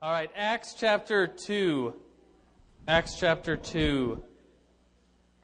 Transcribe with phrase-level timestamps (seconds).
[0.00, 1.92] All right, Acts chapter 2.
[2.86, 4.22] Acts chapter 2.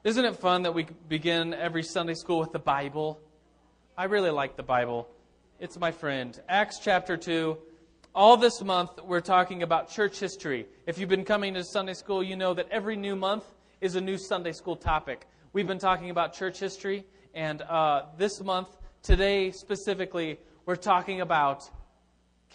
[0.05, 3.21] Isn't it fun that we begin every Sunday school with the Bible?
[3.99, 5.09] I really like the Bible.
[5.59, 6.41] It's my friend.
[6.49, 7.59] Acts chapter 2.
[8.15, 10.69] All this month, we're talking about church history.
[10.87, 13.43] If you've been coming to Sunday school, you know that every new month
[13.81, 15.27] is a new Sunday school topic.
[15.53, 18.69] We've been talking about church history, and uh, this month,
[19.03, 21.69] today specifically, we're talking about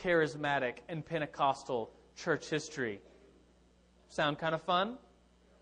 [0.04, 3.02] charismatic and Pentecostal church history.
[4.10, 4.98] Sound kind of fun?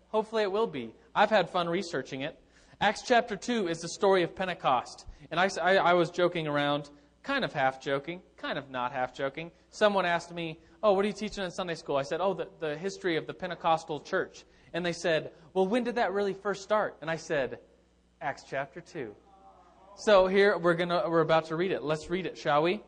[0.08, 0.94] Hopefully it will be.
[1.14, 2.38] I've had fun researching it.
[2.80, 5.06] Acts chapter 2 is the story of Pentecost.
[5.30, 6.88] And I, I, I, was joking around,
[7.22, 9.50] kind of half joking, kind of not half joking.
[9.70, 11.96] Someone asked me, Oh, what are you teaching in Sunday school?
[11.96, 14.44] I said, Oh, the, the history of the Pentecostal church.
[14.72, 16.96] And they said, Well, when did that really first start?
[17.02, 17.58] And I said,
[18.20, 19.14] Acts chapter 2.
[19.96, 21.82] So here we're, gonna, we're about to read it.
[21.82, 22.80] Let's read it, shall we?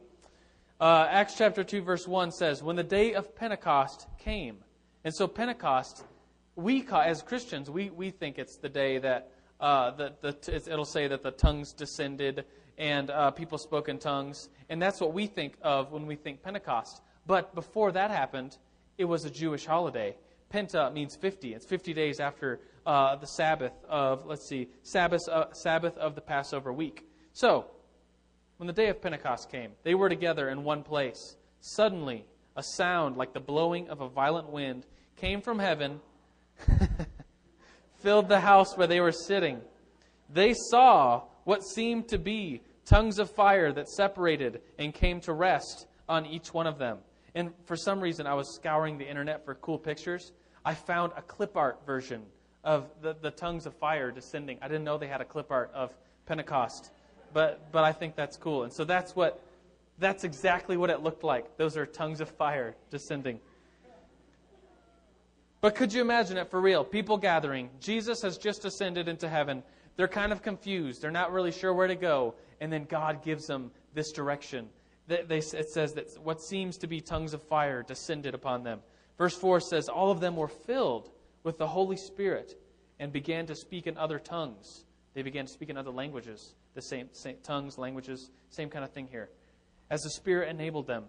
[0.80, 4.56] Uh, Acts chapter 2, verse 1 says, When the day of Pentecost came.
[5.04, 6.04] And so, Pentecost,
[6.56, 11.06] we, as Christians, we, we think it's the day that uh, the, the, it'll say
[11.06, 12.46] that the tongues descended
[12.78, 14.48] and uh, people spoke in tongues.
[14.70, 17.02] And that's what we think of when we think Pentecost.
[17.26, 18.56] But before that happened,
[18.96, 20.16] it was a Jewish holiday.
[20.50, 21.52] Penta means 50.
[21.52, 26.22] It's 50 days after uh, the Sabbath of, let's see, Sabbath, uh, Sabbath of the
[26.22, 27.04] Passover week.
[27.34, 27.66] So,
[28.60, 31.38] when the day of Pentecost came, they were together in one place.
[31.62, 34.84] Suddenly, a sound like the blowing of a violent wind
[35.16, 35.98] came from heaven,
[38.00, 39.62] filled the house where they were sitting.
[40.28, 45.86] They saw what seemed to be tongues of fire that separated and came to rest
[46.06, 46.98] on each one of them.
[47.34, 50.32] And for some reason, I was scouring the internet for cool pictures.
[50.66, 52.24] I found a clip art version
[52.62, 54.58] of the, the tongues of fire descending.
[54.60, 56.90] I didn't know they had a clip art of Pentecost
[57.32, 58.64] but but I think that's cool.
[58.64, 59.42] And so that's what
[59.98, 61.56] that's exactly what it looked like.
[61.56, 63.38] Those are tongues of fire descending.
[65.60, 66.84] But could you imagine it for real?
[66.84, 67.68] People gathering.
[67.80, 69.62] Jesus has just ascended into heaven.
[69.96, 71.02] They're kind of confused.
[71.02, 72.34] They're not really sure where to go.
[72.62, 74.70] And then God gives them this direction.
[75.06, 78.80] They, they, it says that what seems to be tongues of fire descended upon them.
[79.18, 81.10] Verse 4 says, All of them were filled
[81.42, 82.58] with the Holy Spirit
[82.98, 84.84] and began to speak in other tongues.
[85.12, 88.92] They began to speak in other languages the same, same tongues, languages, same kind of
[88.92, 89.30] thing here.
[89.90, 91.04] As the Spirit enabled them.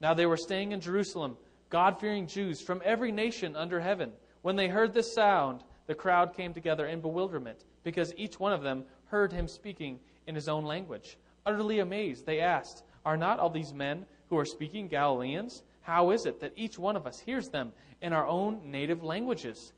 [0.00, 1.36] Now they were staying in Jerusalem,
[1.68, 4.12] God fearing Jews from every nation under heaven.
[4.42, 8.62] When they heard this sound, the crowd came together in bewilderment, because each one of
[8.62, 11.18] them heard him speaking in his own language.
[11.44, 15.62] Utterly amazed, they asked, Are not all these men who are speaking Galileans?
[15.82, 19.72] How is it that each one of us hears them in our own native languages?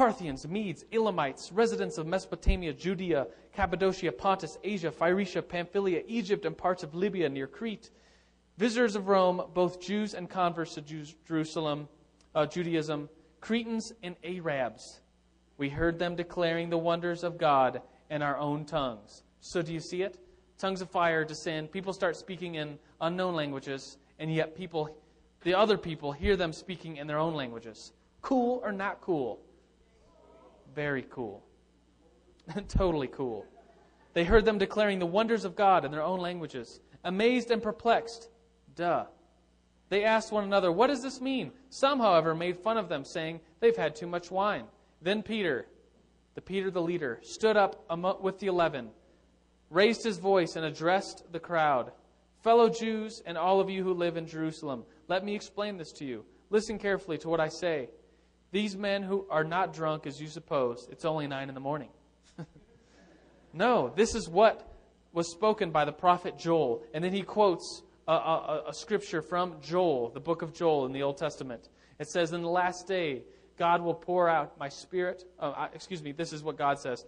[0.00, 6.82] Parthians, Medes, Elamites, residents of Mesopotamia, Judea, Cappadocia, Pontus, Asia, Phrygia, Pamphylia, Egypt, and parts
[6.82, 7.90] of Libya near Crete.
[8.56, 10.80] Visitors of Rome, both Jews and converts to
[11.28, 11.86] Jerusalem,
[12.34, 13.10] uh, Judaism,
[13.42, 15.02] Cretans and Arabs.
[15.58, 19.22] We heard them declaring the wonders of God in our own tongues.
[19.42, 20.16] So, do you see it?
[20.56, 21.72] Tongues of fire descend.
[21.72, 24.96] People start speaking in unknown languages, and yet people,
[25.42, 27.92] the other people, hear them speaking in their own languages.
[28.22, 29.42] Cool or not cool?
[30.74, 31.42] Very cool.
[32.68, 33.46] totally cool.
[34.12, 36.80] They heard them declaring the wonders of God in their own languages.
[37.04, 38.28] Amazed and perplexed.
[38.74, 39.06] Duh.
[39.88, 41.52] They asked one another, What does this mean?
[41.68, 44.64] Some, however, made fun of them, saying, They've had too much wine.
[45.02, 45.66] Then Peter,
[46.34, 47.84] the Peter the leader, stood up
[48.22, 48.90] with the eleven,
[49.70, 51.92] raised his voice, and addressed the crowd
[52.42, 56.04] Fellow Jews and all of you who live in Jerusalem, let me explain this to
[56.06, 56.24] you.
[56.48, 57.90] Listen carefully to what I say.
[58.52, 61.88] These men who are not drunk as you suppose, it's only nine in the morning.
[63.52, 64.66] no, this is what
[65.12, 66.82] was spoken by the prophet Joel.
[66.92, 70.92] And then he quotes a, a, a, scripture from Joel, the book of Joel in
[70.92, 71.68] the Old Testament.
[71.98, 73.22] It says, In the last day,
[73.56, 75.24] God will pour out my spirit.
[75.38, 77.04] Uh, excuse me, this is what God says.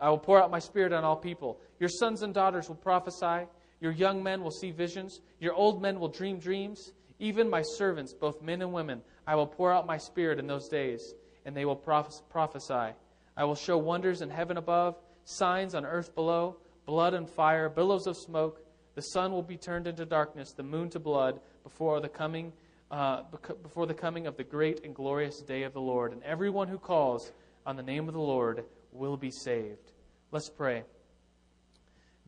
[0.00, 1.60] I will pour out my spirit on all people.
[1.78, 3.46] Your sons and daughters will prophesy.
[3.80, 5.20] Your young men will see visions.
[5.40, 6.92] Your old men will dream dreams.
[7.18, 10.68] Even my servants, both men and women, I will pour out my spirit in those
[10.68, 11.14] days,
[11.44, 12.94] and they will prophesy.
[13.36, 16.56] I will show wonders in heaven above, signs on earth below,
[16.86, 18.60] blood and fire, billows of smoke.
[18.94, 22.52] The sun will be turned into darkness, the moon to blood, before the coming,
[22.90, 23.22] uh,
[23.62, 26.12] before the coming of the great and glorious day of the Lord.
[26.12, 27.32] And everyone who calls
[27.66, 29.92] on the name of the Lord will be saved.
[30.30, 30.84] Let's pray.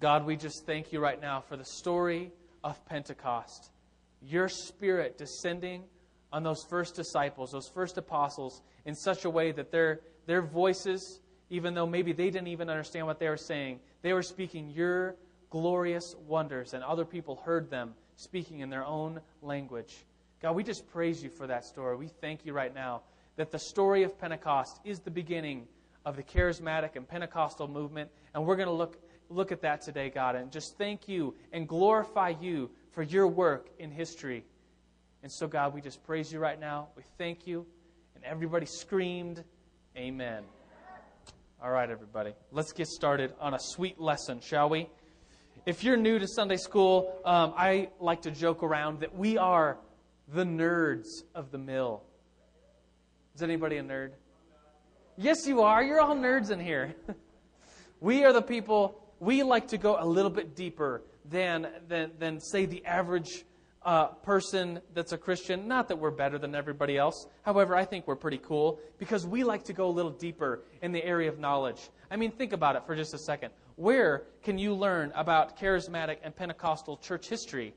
[0.00, 2.32] God, we just thank you right now for the story
[2.64, 3.70] of Pentecost.
[4.26, 5.84] Your spirit descending
[6.32, 11.20] on those first disciples, those first apostles, in such a way that their, their voices,
[11.48, 15.16] even though maybe they didn't even understand what they were saying, they were speaking your
[15.50, 20.04] glorious wonders, and other people heard them speaking in their own language.
[20.42, 21.96] God, we just praise you for that story.
[21.96, 23.02] We thank you right now
[23.36, 25.66] that the story of Pentecost is the beginning
[26.04, 28.10] of the charismatic and Pentecostal movement.
[28.34, 28.98] And we're going to look,
[29.28, 33.68] look at that today, God, and just thank you and glorify you for your work
[33.78, 34.42] in history.
[35.22, 36.88] And so, God, we just praise you right now.
[36.96, 37.66] We thank you.
[38.14, 39.44] And everybody screamed,
[39.98, 40.44] Amen.
[41.62, 42.32] All right, everybody.
[42.52, 44.88] Let's get started on a sweet lesson, shall we?
[45.66, 49.76] If you're new to Sunday school, um, I like to joke around that we are
[50.32, 52.02] the nerds of the mill.
[53.34, 54.12] Is anybody a nerd?
[55.18, 55.84] Yes, you are.
[55.84, 56.94] You're all nerds in here.
[58.00, 62.40] we are the people, we like to go a little bit deeper than, than, than
[62.40, 63.44] say, the average
[63.86, 65.68] uh, person that's a Christian.
[65.68, 67.26] Not that we're better than everybody else.
[67.42, 70.92] However, I think we're pretty cool because we like to go a little deeper in
[70.92, 71.90] the area of knowledge.
[72.10, 73.52] I mean, think about it for just a second.
[73.76, 77.74] Where can you learn about charismatic and Pentecostal church history?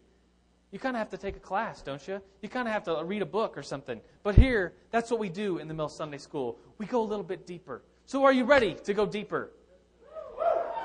[0.71, 2.21] You kind of have to take a class, don't you?
[2.41, 4.01] You kind of have to read a book or something.
[4.23, 6.57] But here, that's what we do in the Mill Sunday School.
[6.77, 7.83] We go a little bit deeper.
[8.05, 9.51] So, are you ready to go deeper?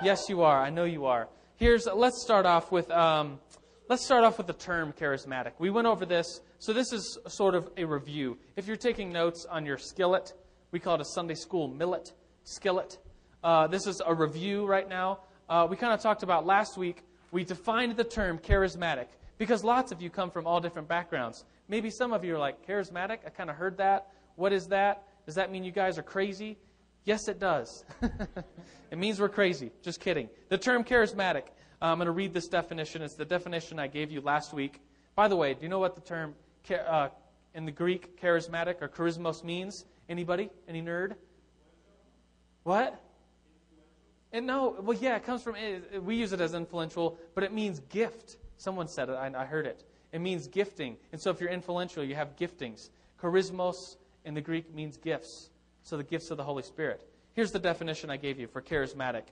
[0.02, 0.60] Yes, you are.
[0.60, 1.28] I know you are.
[1.56, 3.38] Here's let's start off with um,
[3.88, 5.52] let's start off with the term charismatic.
[5.60, 8.38] We went over this, so this is sort of a review.
[8.56, 10.32] If you're taking notes on your skillet,
[10.72, 12.12] we call it a Sunday school millet
[12.42, 12.98] skillet.
[13.44, 15.20] Uh, this is a review right now.
[15.48, 17.04] Uh, we kind of talked about last week.
[17.30, 19.06] We defined the term charismatic.
[19.38, 21.44] Because lots of you come from all different backgrounds.
[21.68, 23.18] Maybe some of you are like, charismatic?
[23.24, 24.08] I kind of heard that.
[24.34, 25.04] What is that?
[25.24, 26.58] Does that mean you guys are crazy?
[27.04, 27.84] Yes, it does.
[28.90, 29.70] it means we're crazy.
[29.82, 30.28] Just kidding.
[30.48, 31.44] The term charismatic,
[31.82, 33.02] uh, I'm going to read this definition.
[33.02, 34.80] It's the definition I gave you last week.
[35.14, 36.34] By the way, do you know what the term
[36.70, 37.08] uh,
[37.54, 39.84] in the Greek charismatic or charismos means?
[40.08, 40.48] Anybody?
[40.66, 41.14] Any nerd?
[42.62, 43.00] What?
[44.32, 45.56] And no, well, yeah, it comes from,
[46.02, 48.38] we use it as influential, but it means gift.
[48.56, 49.84] Someone said it, I, I heard it.
[50.10, 50.96] It means gifting.
[51.12, 52.88] And so if you're influential, you have giftings.
[53.20, 55.50] Charismos in the Greek means gifts.
[55.84, 57.06] So the gifts of the Holy Spirit.
[57.34, 59.24] Here's the definition I gave you for charismatic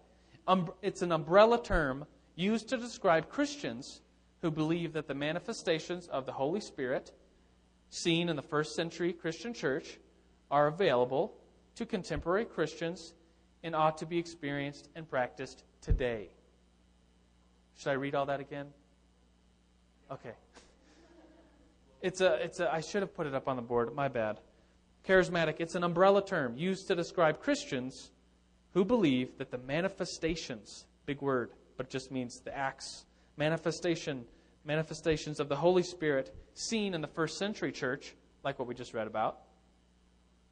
[0.46, 2.04] um, it's an umbrella term
[2.34, 4.00] used to describe Christians
[4.40, 7.12] who believe that the manifestations of the Holy Spirit,
[7.90, 9.98] seen in the first century Christian church,
[10.50, 11.34] are available
[11.76, 13.14] to contemporary Christians
[13.62, 16.28] and ought to be experienced and practiced today.
[17.76, 18.66] Should I read all that again?
[20.10, 20.32] Okay.
[22.02, 23.94] It's a, it's a, I should have put it up on the board.
[23.94, 24.38] My bad.
[25.06, 28.10] Charismatic, it's an umbrella term used to describe Christians
[28.72, 33.04] who believe that the manifestations, big word, but just means the acts,
[33.36, 34.24] manifestation,
[34.64, 38.14] manifestations of the Holy Spirit seen in the first century church,
[38.44, 39.38] like what we just read about,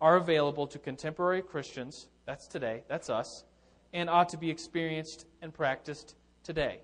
[0.00, 3.44] are available to contemporary Christians, that's today, that's us,
[3.93, 6.81] and ought to be experienced and practiced today.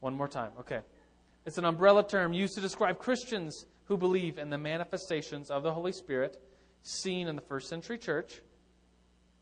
[0.00, 0.80] One more time, okay.
[1.44, 5.72] It's an umbrella term used to describe Christians who believe in the manifestations of the
[5.72, 6.40] Holy Spirit
[6.82, 8.40] seen in the first century church.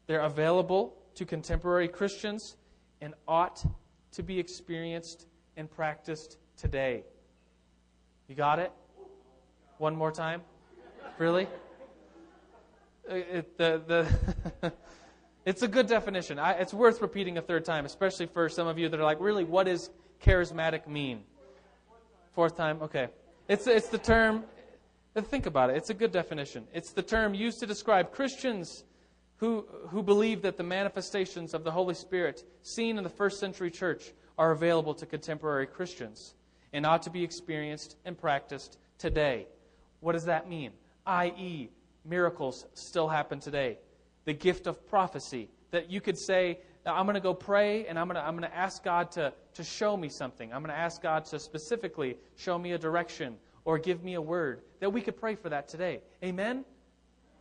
[0.06, 2.56] They're available to contemporary Christians
[3.00, 3.64] and ought
[4.12, 5.26] to be experienced
[5.56, 7.04] and practiced today.
[8.28, 8.72] You got it?
[9.78, 10.42] One more time?
[11.18, 11.46] Really?
[13.10, 13.82] Uh, it, the,
[14.62, 14.72] the
[15.44, 16.38] it's a good definition.
[16.38, 19.20] I, it's worth repeating a third time, especially for some of you that are like,
[19.20, 19.90] really, what does
[20.22, 21.22] charismatic mean?
[22.34, 22.82] Fourth time?
[22.82, 23.08] Okay.
[23.46, 24.44] It's, it's the term,
[25.14, 26.66] think about it, it's a good definition.
[26.72, 28.84] It's the term used to describe Christians
[29.36, 33.70] who, who believe that the manifestations of the Holy Spirit seen in the first century
[33.70, 36.34] church are available to contemporary Christians
[36.72, 39.46] and ought to be experienced and practiced today.
[40.00, 40.72] What does that mean?
[41.06, 41.68] I.e.,
[42.04, 43.78] miracles still happen today.
[44.24, 48.08] The gift of prophecy, that you could say, I'm going to go pray and I'm
[48.08, 50.52] going to, I'm going to ask God to, to show me something.
[50.52, 54.20] I'm going to ask God to specifically show me a direction or give me a
[54.20, 54.60] word.
[54.80, 56.00] That we could pray for that today.
[56.22, 56.64] Amen?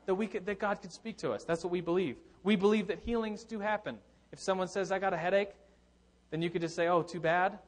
[0.06, 1.44] That, we could, that God could speak to us.
[1.44, 2.18] That's what we believe.
[2.44, 3.98] We believe that healings do happen.
[4.32, 5.52] If someone says, I got a headache,
[6.32, 7.60] then you could just say, oh, too bad.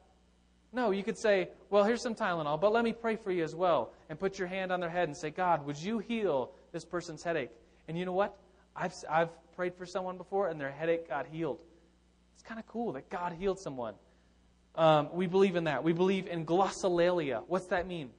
[0.72, 3.54] No, you could say, well, here's some Tylenol, but let me pray for you as
[3.54, 3.92] well.
[4.08, 7.22] And put your hand on their head and say, God, would you heal this person's
[7.22, 7.50] headache?
[7.88, 8.36] And you know what?
[8.74, 11.58] I've, I've prayed for someone before and their headache got healed.
[12.36, 13.94] It's kind of cool that God healed someone.
[14.74, 15.82] Um, we believe in that.
[15.82, 17.42] We believe in glossolalia.
[17.48, 18.10] What's that mean?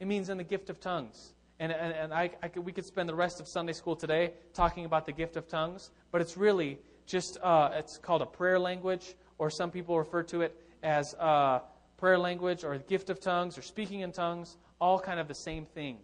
[0.00, 1.32] It means in the gift of tongues.
[1.60, 4.32] And, and, and I, I could, we could spend the rest of Sunday school today
[4.52, 8.58] talking about the gift of tongues, but it's really just, uh, it's called a prayer
[8.58, 11.60] language, or some people refer to it as uh,
[11.96, 15.64] prayer language or gift of tongues or speaking in tongues, all kind of the same
[15.64, 15.98] thing.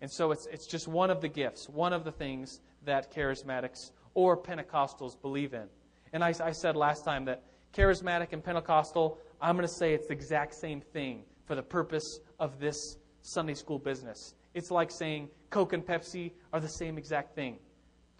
[0.00, 3.90] And so it's, it's just one of the gifts, one of the things that charismatics
[4.14, 5.66] or Pentecostals believe in.
[6.14, 7.42] And I, I said last time that
[7.76, 12.20] charismatic and Pentecostal, I'm going to say it's the exact same thing for the purpose
[12.38, 14.34] of this Sunday school business.
[14.54, 17.58] It's like saying Coke and Pepsi are the same exact thing.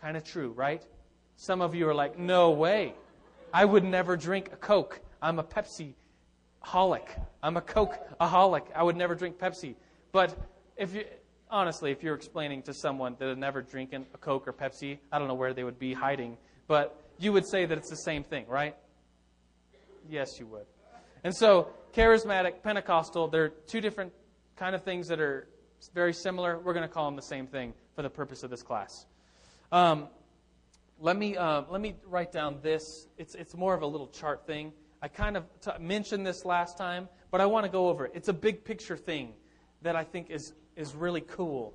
[0.00, 0.84] Kind of true, right?
[1.36, 2.94] Some of you are like, no way.
[3.52, 5.00] I would never drink a Coke.
[5.22, 5.94] I'm a Pepsi
[6.64, 7.08] holic.
[7.44, 8.64] I'm a Coke aholic.
[8.74, 9.76] I would never drink Pepsi.
[10.10, 10.36] But
[10.76, 11.04] if you,
[11.48, 15.20] honestly, if you're explaining to someone that had never drinking a Coke or Pepsi, I
[15.20, 16.36] don't know where they would be hiding,
[16.66, 18.74] but you would say that it's the same thing, right?
[20.08, 20.66] Yes, you would.
[21.22, 24.12] And so, charismatic, Pentecostal, they're two different
[24.56, 25.48] kind of things that are
[25.94, 26.58] very similar.
[26.58, 29.06] We're going to call them the same thing for the purpose of this class.
[29.72, 30.08] Um,
[31.00, 33.08] let me uh, let me write down this.
[33.18, 34.72] It's it's more of a little chart thing.
[35.02, 38.12] I kind of t- mentioned this last time, but I want to go over it.
[38.14, 39.32] It's a big picture thing
[39.82, 41.74] that I think is is really cool.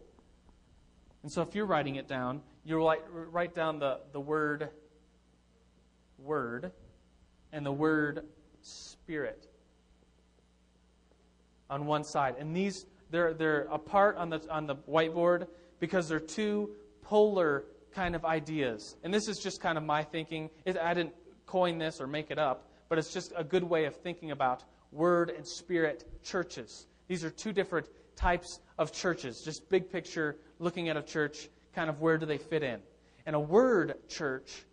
[1.23, 4.69] And so, if you're writing it down, you write write down the the word
[6.23, 6.71] word
[7.51, 8.25] and the word
[8.61, 9.47] spirit
[11.69, 12.35] on one side.
[12.39, 15.47] And these they're they're apart on the on the whiteboard
[15.79, 16.71] because they're two
[17.01, 18.95] polar kind of ideas.
[19.03, 20.49] And this is just kind of my thinking.
[20.79, 21.13] I didn't
[21.45, 24.63] coin this or make it up, but it's just a good way of thinking about
[24.91, 26.87] word and spirit churches.
[27.07, 29.41] These are two different types of churches.
[29.41, 32.79] Just big picture, looking at a church, kind of where do they fit in?
[33.25, 34.65] And a word church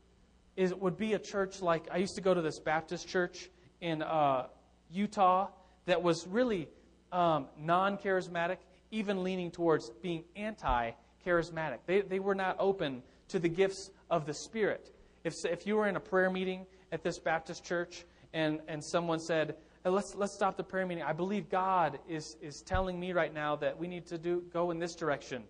[0.56, 4.02] is would be a church like I used to go to this Baptist church in
[4.02, 4.46] uh,
[4.90, 5.48] Utah
[5.86, 6.68] that was really
[7.12, 8.58] um, non charismatic,
[8.90, 10.92] even leaning towards being anti
[11.24, 11.78] charismatic.
[11.86, 14.92] They, they were not open to the gifts of the Spirit.
[15.24, 19.18] If, if you were in a prayer meeting at this Baptist church and, and someone
[19.18, 23.34] said, let's, let's stop the prayer meeting, I believe God is, is telling me right
[23.34, 25.42] now that we need to do, go in this direction.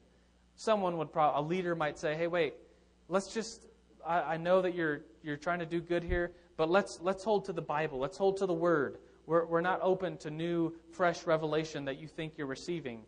[0.57, 2.55] Someone would probably, a leader might say, hey, wait,
[3.09, 3.67] let's just,
[4.07, 7.45] I, I know that you're, you're trying to do good here, but let's, let's hold
[7.47, 7.99] to the Bible.
[7.99, 8.99] Let's hold to the Word.
[9.27, 13.03] We're, we're not open to new, fresh revelation that you think you're receiving.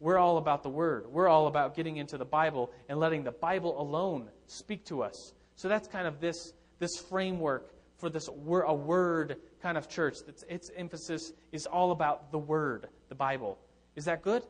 [0.00, 1.06] We're all about the Word.
[1.10, 5.34] We're all about getting into the Bible and letting the Bible alone speak to us.
[5.56, 10.18] So that's kind of this, this framework for this wor- a Word kind of church.
[10.24, 13.58] That's, its emphasis is all about the Word, the Bible.
[13.96, 14.44] Is that good?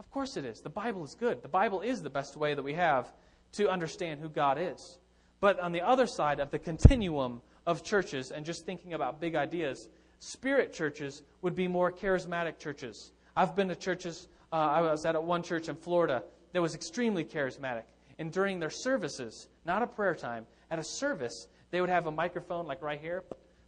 [0.00, 0.60] Of course it is.
[0.60, 1.42] The Bible is good.
[1.42, 3.12] The Bible is the best way that we have
[3.52, 4.98] to understand who God is.
[5.40, 9.34] But on the other side of the continuum of churches and just thinking about big
[9.34, 13.12] ideas, spirit churches would be more charismatic churches.
[13.36, 17.24] I've been to churches uh, I was at one church in Florida that was extremely
[17.24, 17.82] charismatic.
[18.18, 22.10] And during their services, not a prayer time, at a service, they would have a
[22.10, 23.24] microphone like right here,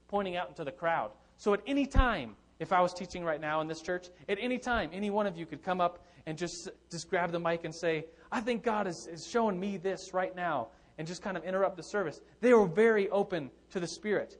[0.08, 1.10] pointing out into the crowd.
[1.36, 4.58] So at any time, if I was teaching right now in this church, at any
[4.58, 7.74] time, any one of you could come up and just, just grab the mic and
[7.74, 10.68] say, I think God is, is showing me this right now,
[11.00, 12.20] and just kind of interrupt the service.
[12.40, 14.38] They were very open to the Spirit.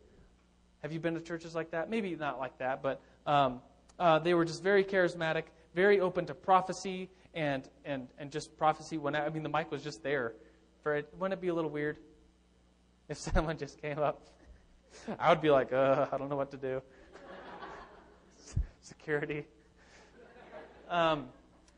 [0.83, 1.89] Have you been to churches like that?
[1.89, 3.63] Maybe not like that, but um,
[3.99, 8.99] uh, they were just very charismatic very open to prophecy and, and, and just prophecy.
[8.99, 10.35] When I, I mean, the mic was just there.
[10.83, 11.99] For it, wouldn't it be a little weird
[13.09, 14.27] if someone just came up?
[15.19, 16.83] I would be like, uh, I don't know what to do.
[18.81, 19.47] Security.
[20.89, 21.27] Um,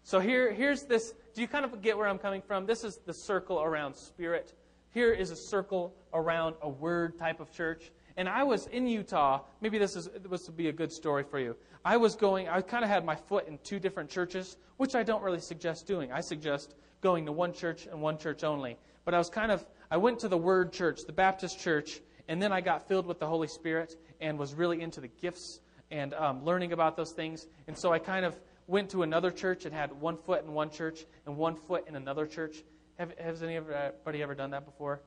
[0.03, 1.13] so here, here's this.
[1.35, 2.67] Do you kind of get where I'm coming from?
[2.67, 4.55] This is the circle around spirit.
[4.93, 7.91] Here is a circle around a word type of church.
[8.17, 9.41] And I was in Utah.
[9.63, 11.57] Maybe this is this would be a good story for you.
[11.85, 12.49] I was going.
[12.49, 15.87] I kind of had my foot in two different churches, which I don't really suggest
[15.87, 16.13] doing.
[16.13, 18.77] I suggest going to one church and one church only.
[19.07, 19.67] But I was kind of.
[19.91, 23.19] I went to the Word Church, the Baptist church, and then I got filled with
[23.19, 27.47] the Holy Spirit and was really into the gifts and um, learning about those things.
[27.67, 30.71] And so I kind of went to another church and had one foot in one
[30.71, 32.63] church and one foot in another church.
[33.03, 35.01] Have, has anybody ever done that before?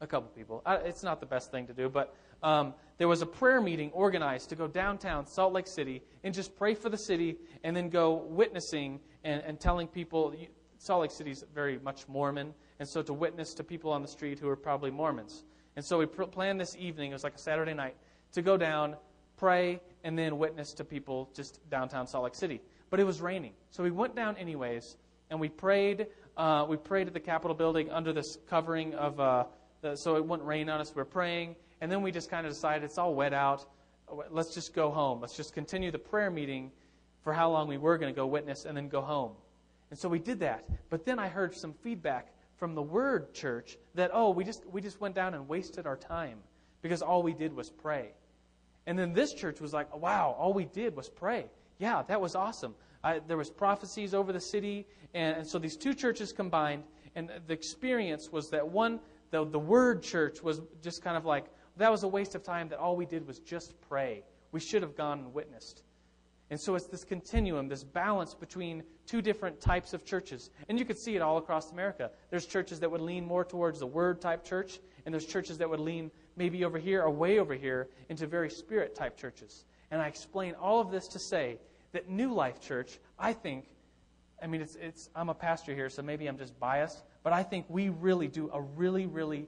[0.00, 0.62] a couple people.
[0.64, 3.90] I, it's not the best thing to do, but um, there was a prayer meeting
[3.92, 7.90] organized to go downtown Salt Lake City and just pray for the city and then
[7.90, 10.34] go witnessing and, and telling people.
[10.78, 14.08] Salt Lake City is very much Mormon, and so to witness to people on the
[14.08, 15.44] street who are probably Mormons.
[15.76, 17.96] And so we pr- planned this evening, it was like a Saturday night,
[18.32, 18.96] to go down,
[19.36, 22.62] pray, and then witness to people just downtown Salt Lake City.
[22.88, 23.52] But it was raining.
[23.70, 24.96] So we went down anyways,
[25.32, 26.06] and we prayed.
[26.36, 29.20] Uh, we prayed at the Capitol building under this covering of.
[29.20, 29.44] Uh,
[29.94, 30.92] so it wouldn't rain on us.
[30.94, 33.66] We're praying, and then we just kind of decided it's all wet out.
[34.30, 35.20] Let's just go home.
[35.20, 36.70] Let's just continue the prayer meeting
[37.22, 39.32] for how long we were going to go witness and then go home.
[39.90, 40.64] And so we did that.
[40.90, 44.80] But then I heard some feedback from the Word Church that oh, we just we
[44.80, 46.38] just went down and wasted our time
[46.80, 48.12] because all we did was pray.
[48.86, 51.46] And then this church was like, wow, all we did was pray.
[51.78, 52.74] Yeah, that was awesome.
[53.04, 57.30] I, there was prophecies over the city, and, and so these two churches combined, and
[57.46, 59.00] the experience was that one
[59.32, 61.46] the, the word church was just kind of like,
[61.78, 64.22] that was a waste of time that all we did was just pray.
[64.52, 65.82] We should have gone and witnessed.
[66.50, 70.50] And so it's this continuum, this balance between two different types of churches.
[70.68, 72.10] And you could see it all across America.
[72.28, 75.70] There's churches that would lean more towards the word type church, and there's churches that
[75.70, 79.64] would lean maybe over here or way over here into very spirit type churches.
[79.90, 81.58] And I explain all of this to say
[81.92, 83.66] that New Life Church, I think,
[84.42, 87.42] I mean, it's, it's, I'm a pastor here, so maybe I'm just biased, but I
[87.42, 89.46] think we really do a really, really,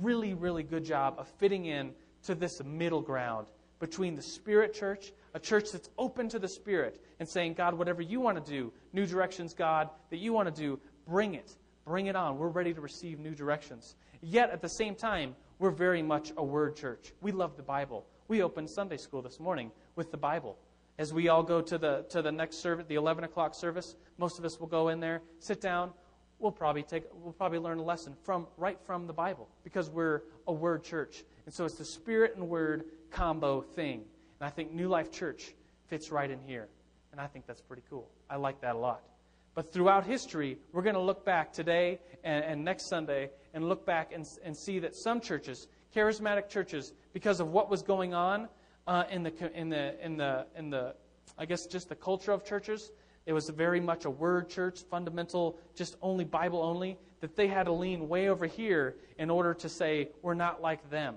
[0.00, 1.92] really, really good job of fitting in
[2.24, 3.46] to this middle ground
[3.78, 8.00] between the Spirit church, a church that's open to the Spirit, and saying, God, whatever
[8.00, 11.56] you want to do, new directions, God, that you want to do, bring it.
[11.84, 12.38] Bring it on.
[12.38, 13.96] We're ready to receive new directions.
[14.20, 17.12] Yet, at the same time, we're very much a word church.
[17.20, 18.06] We love the Bible.
[18.28, 20.56] We opened Sunday school this morning with the Bible.
[20.98, 24.38] As we all go to the, to the next service, the 11 o'clock service, most
[24.38, 25.92] of us will go in there, sit down.
[26.38, 30.22] We'll probably, take, we'll probably learn a lesson from, right from the Bible because we're
[30.46, 31.24] a word church.
[31.46, 34.02] And so it's the spirit and word combo thing.
[34.40, 35.54] And I think New Life Church
[35.86, 36.68] fits right in here.
[37.12, 38.08] And I think that's pretty cool.
[38.28, 39.02] I like that a lot.
[39.54, 43.84] But throughout history, we're going to look back today and, and next Sunday and look
[43.84, 48.48] back and, and, see that some churches, charismatic churches, because of what was going on
[48.86, 50.94] uh, in, the, in, the, in, the, in the,
[51.38, 52.92] I guess, just the culture of churches,
[53.26, 57.66] it was very much a word church, fundamental, just only Bible only, that they had
[57.66, 61.16] to lean way over here in order to say, we're not like them.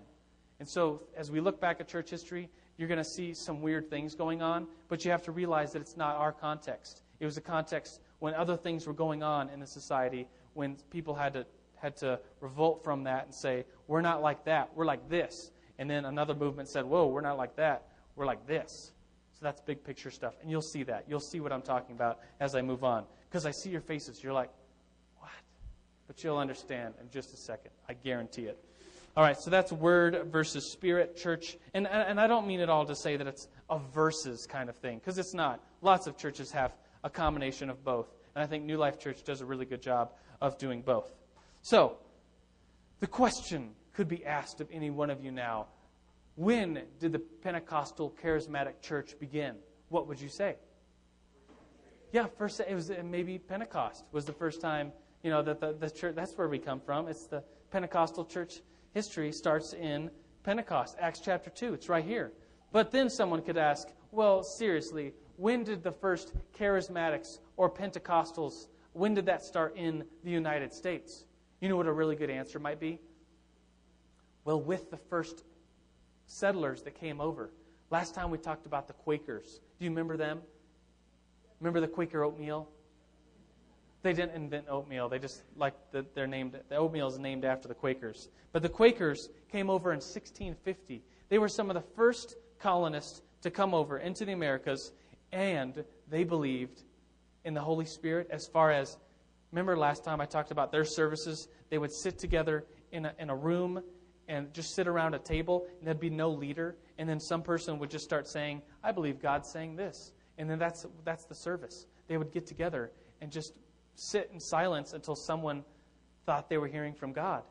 [0.60, 3.89] And so, as we look back at church history, you're going to see some weird
[3.89, 7.01] things going on, but you have to realize that it's not our context.
[7.19, 11.15] It was a context when other things were going on in the society, when people
[11.15, 11.45] had to,
[11.75, 15.51] had to revolt from that and say, we're not like that, we're like this.
[15.77, 18.91] And then another movement said, whoa, we're not like that, we're like this.
[19.34, 20.36] So that's big picture stuff.
[20.41, 21.05] And you'll see that.
[21.10, 23.03] You'll see what I'm talking about as I move on.
[23.29, 24.24] Because I see your faces.
[24.24, 24.50] You're like,
[25.20, 25.32] what?
[26.08, 27.72] But you'll understand in just a second.
[27.89, 28.58] I guarantee it.
[29.17, 31.58] All right, so that's word versus spirit, church.
[31.74, 34.75] And, and I don't mean it all to say that it's a versus kind of
[34.75, 35.62] thing, because it's not.
[35.82, 38.13] Lots of churches have a combination of both.
[38.36, 41.13] And I think New Life Church does a really good job of doing both.
[41.62, 41.97] So,
[43.00, 45.67] the question could be asked of any one of you now
[46.36, 49.55] when did the Pentecostal charismatic church begin?
[49.89, 50.58] What would you say?
[52.12, 54.91] Yeah, first it was uh, maybe Pentecost was the first time,
[55.23, 57.08] you know, that the, the church that's where we come from.
[57.08, 58.62] It's the Pentecostal church
[58.93, 60.10] history starts in
[60.43, 61.73] Pentecost, Acts chapter 2.
[61.73, 62.31] It's right here.
[62.71, 69.13] But then someone could ask, well, seriously, when did the first charismatics or Pentecostals, when
[69.13, 71.25] did that start in the United States?
[71.62, 72.99] You know what a really good answer might be?
[74.45, 75.43] Well, with the first
[76.27, 77.51] settlers that came over.
[77.89, 79.60] Last time we talked about the Quakers.
[79.77, 80.41] Do you remember them?
[81.60, 82.69] Remember the Quaker oatmeal?
[84.01, 85.10] They didn't invent oatmeal.
[85.10, 86.60] They just like the, they're named.
[86.69, 88.29] The oatmeal is named after the Quakers.
[88.51, 91.01] But the Quakers came over in 1650.
[91.29, 94.91] They were some of the first colonists to come over into the Americas,
[95.31, 96.84] and they believed
[97.45, 98.27] in the Holy Spirit.
[98.29, 98.97] As far as
[99.51, 103.29] remember last time I talked about their services, they would sit together in a, in
[103.31, 103.81] a room
[104.28, 107.80] and just sit around a table, and there'd be no leader, and then some person
[107.80, 111.86] would just start saying, "I believe God's saying this," and then that's that's the service.
[112.08, 113.54] They would get together and just
[113.96, 115.64] sit in silence until someone
[116.26, 117.44] thought they were hearing from God.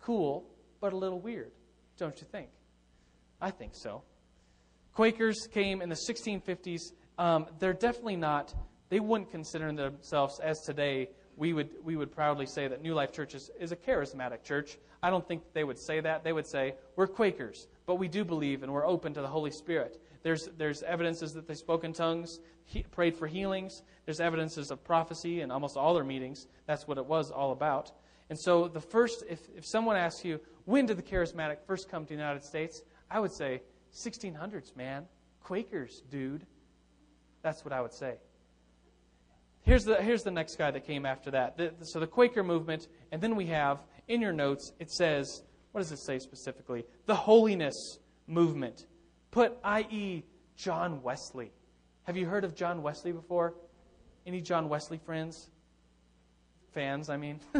[0.00, 0.44] Cool,
[0.80, 1.52] but a little weird,
[1.96, 2.48] don't you think?
[3.40, 4.02] I think so.
[4.92, 6.92] Quakers came in the 1650s.
[7.18, 8.54] Um, they're definitely not,
[8.88, 13.12] they wouldn't consider themselves, as today, we would, we would proudly say that New Life
[13.12, 14.76] Church is, is a charismatic church.
[15.02, 16.24] I don't think they would say that.
[16.24, 19.52] They would say, we're Quakers, but we do believe and we're open to the Holy
[19.52, 20.02] Spirit.
[20.24, 23.82] There's, there's evidences that they spoke in tongues, he, prayed for healings.
[24.04, 26.48] There's evidences of prophecy in almost all their meetings.
[26.66, 27.92] That's what it was all about.
[28.28, 32.04] And so, the first, if, if someone asks you, when did the charismatic first come
[32.04, 32.82] to the United States?
[33.10, 33.62] I would say,
[33.94, 35.06] 1600s, man.
[35.42, 36.44] Quakers, dude.
[37.40, 38.16] That's what I would say.
[39.68, 41.58] Here's the, here's the next guy that came after that.
[41.58, 45.82] The, so, the Quaker movement, and then we have, in your notes, it says, what
[45.82, 46.86] does it say specifically?
[47.04, 48.86] The holiness movement.
[49.30, 50.24] Put, i.e.,
[50.56, 51.52] John Wesley.
[52.04, 53.56] Have you heard of John Wesley before?
[54.26, 55.50] Any John Wesley friends?
[56.72, 57.38] Fans, I mean.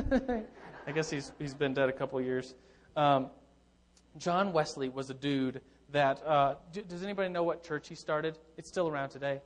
[0.87, 2.55] I guess he's, he's been dead a couple years.
[2.97, 3.29] Um,
[4.17, 6.27] John Wesley was a dude that.
[6.27, 8.39] Uh, d- does anybody know what church he started?
[8.57, 9.43] It's still around today.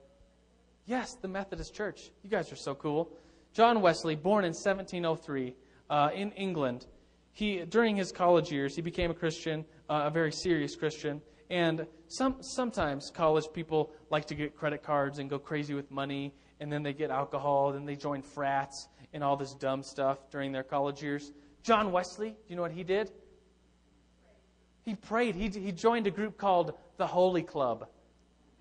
[0.87, 2.11] Yes, the Methodist Church.
[2.25, 3.11] You guys are so cool.
[3.53, 5.55] John Wesley, born in 1703
[5.89, 6.87] uh, in England,
[7.33, 11.87] he during his college years he became a Christian, uh, a very serious Christian, and
[12.09, 16.73] some, sometimes college people like to get credit cards and go crazy with money, and
[16.73, 20.63] then they get alcohol, and they join frats and all this dumb stuff during their
[20.63, 21.33] college years.
[21.63, 23.13] John Wesley, do you know what he did?
[24.85, 25.37] He prayed.
[25.37, 27.87] He, he joined a group called the Holy Club.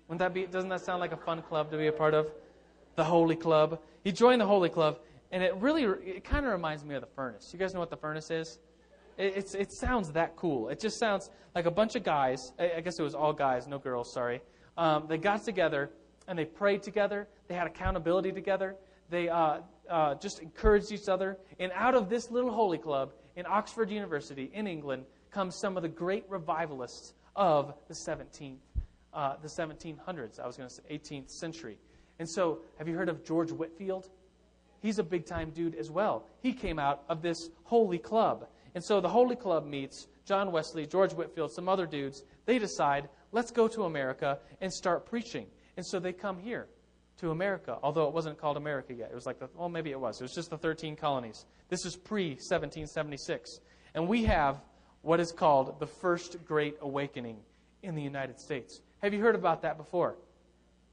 [0.08, 2.30] Wouldn't that be, doesn't that sound like a fun club to be a part of?
[2.96, 3.80] The Holy Club.
[4.04, 4.98] He joined the Holy Club,
[5.30, 7.50] and it really, it kind of reminds me of the furnace.
[7.52, 8.58] You guys know what the furnace is?
[9.16, 10.68] It, it's, it sounds that cool.
[10.68, 13.66] It just sounds like a bunch of guys, I, I guess it was all guys,
[13.66, 14.42] no girls, sorry.
[14.76, 15.90] Um, they got together
[16.28, 17.28] and they prayed together.
[17.48, 18.76] They had accountability together.
[19.10, 19.58] They uh,
[19.90, 21.38] uh, just encouraged each other.
[21.58, 25.82] And out of this little holy club in Oxford University in England comes some of
[25.82, 28.56] the great revivalists of the 17th,
[29.14, 30.40] uh, the 1700s.
[30.40, 31.78] I was going to say 18th century.
[32.18, 34.08] And so, have you heard of George Whitefield?
[34.80, 36.26] He's a big time dude as well.
[36.40, 38.48] He came out of this holy club.
[38.74, 42.24] And so the holy club meets John Wesley, George Whitefield, some other dudes.
[42.46, 45.46] They decide, let's go to America and start preaching.
[45.76, 46.66] And so they come here
[47.18, 49.10] to America, although it wasn't called America yet.
[49.12, 50.20] It was like, the, well, maybe it was.
[50.20, 51.46] It was just the 13 colonies.
[51.68, 53.60] This is pre 1776.
[53.94, 54.60] And we have
[55.02, 57.36] what is called the First Great Awakening
[57.82, 58.80] in the United States.
[59.02, 60.14] Have you heard about that before?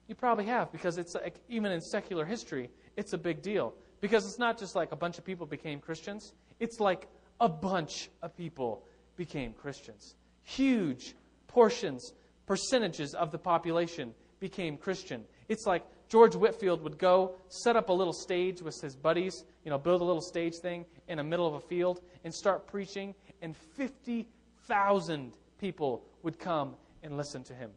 [0.08, 3.76] You probably have, because it's like, even in secular history, it's a big deal.
[4.02, 7.08] Because it's not just like a bunch of people became Christians, it's like
[7.40, 8.84] a bunch of people
[9.16, 10.16] became Christians.
[10.42, 11.14] Huge
[11.48, 12.14] portions,
[12.48, 15.24] percentages of the population became Christian.
[15.48, 19.70] It's like George Whitefield would go, set up a little stage with his buddies, you
[19.70, 23.14] know, build a little stage thing in the middle of a field and start preaching,
[23.44, 27.70] and 50,000 people would come and listen to him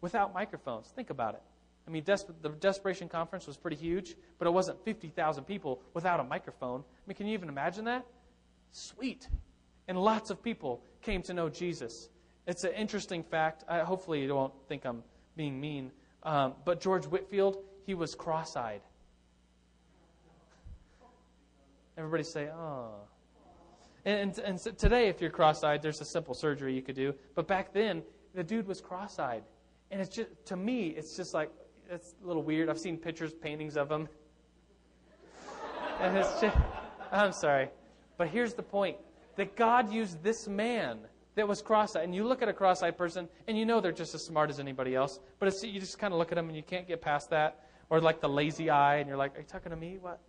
[0.00, 0.88] without microphones.
[0.88, 1.42] Think about it.
[1.86, 6.20] I mean, Des- the Desperation Conference was pretty huge, but it wasn't 50,000 people without
[6.20, 6.80] a microphone.
[6.80, 8.04] I mean, can you even imagine that?
[8.72, 9.26] Sweet.
[9.88, 12.10] And lots of people came to know Jesus.
[12.46, 13.64] It's an interesting fact.
[13.68, 15.02] I, hopefully, you won't think I'm
[15.34, 15.90] being mean.
[16.24, 18.82] Um, but George Whitefield, he was cross eyed.
[21.96, 22.90] Everybody say, oh.
[24.04, 27.14] And, and, and today, if you're cross eyed, there's a simple surgery you could do.
[27.34, 28.02] But back then,
[28.34, 29.42] the dude was cross eyed.
[29.90, 31.50] And it's just, to me, it's just like,
[31.90, 32.68] it's a little weird.
[32.68, 34.08] I've seen pictures, paintings of them.
[36.00, 36.56] and it's just,
[37.10, 37.68] I'm sorry.
[38.18, 38.96] But here's the point
[39.36, 40.98] that God used this man
[41.36, 42.04] that was cross-eyed.
[42.04, 44.58] And you look at a cross-eyed person, and you know they're just as smart as
[44.58, 45.20] anybody else.
[45.38, 47.64] But you just kind of look at them, and you can't get past that.
[47.90, 49.98] Or like the lazy eye, and you're like, "Are you talking to me?
[49.98, 50.20] What?"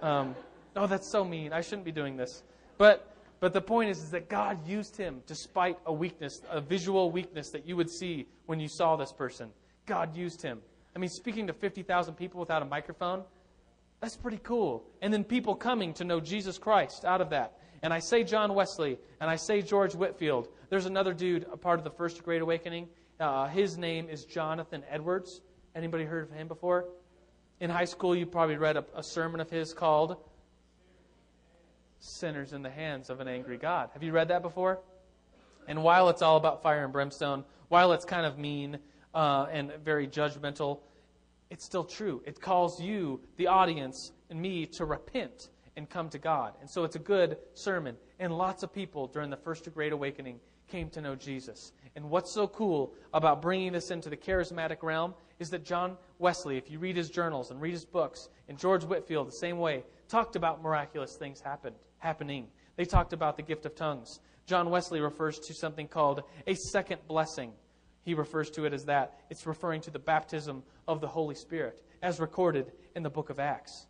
[0.00, 0.36] Um,
[0.76, 1.52] oh, that's so mean.
[1.52, 2.44] I shouldn't be doing this.
[2.78, 7.10] But but the point is, is that God used him despite a weakness, a visual
[7.10, 9.50] weakness that you would see when you saw this person.
[9.84, 10.60] God used him.
[10.94, 13.22] I mean, speaking to 50,000 people without a microphone,
[14.00, 14.84] that's pretty cool.
[15.02, 17.58] And then people coming to know Jesus Christ out of that.
[17.82, 20.48] And I say John Wesley, and I say George Whitefield.
[20.70, 22.88] There's another dude, a part of the First Great Awakening.
[23.20, 25.40] Uh, his name is Jonathan Edwards.
[25.74, 26.86] Anybody heard of him before?
[27.60, 30.16] In high school, you probably read a, a sermon of his called
[31.98, 33.90] Sinners in the Hands of an Angry God.
[33.92, 34.80] Have you read that before?
[35.68, 38.78] And while it's all about fire and brimstone, while it's kind of mean
[39.14, 40.80] uh, and very judgmental,
[41.50, 42.22] it's still true.
[42.26, 46.54] It calls you, the audience, and me to repent and come to God.
[46.60, 47.96] And so it's a good sermon.
[48.18, 51.72] And lots of people during the First Great Awakening came to know Jesus.
[51.94, 56.56] And what's so cool about bringing this into the charismatic realm is that John Wesley,
[56.56, 59.84] if you read his journals and read his books, and George Whitefield, the same way,
[60.08, 62.48] talked about miraculous things happened, happening.
[62.76, 64.20] They talked about the gift of tongues.
[64.46, 67.52] John Wesley refers to something called a second blessing.
[68.02, 69.18] He refers to it as that.
[69.30, 73.40] It's referring to the baptism of the Holy Spirit, as recorded in the book of
[73.40, 73.86] Acts.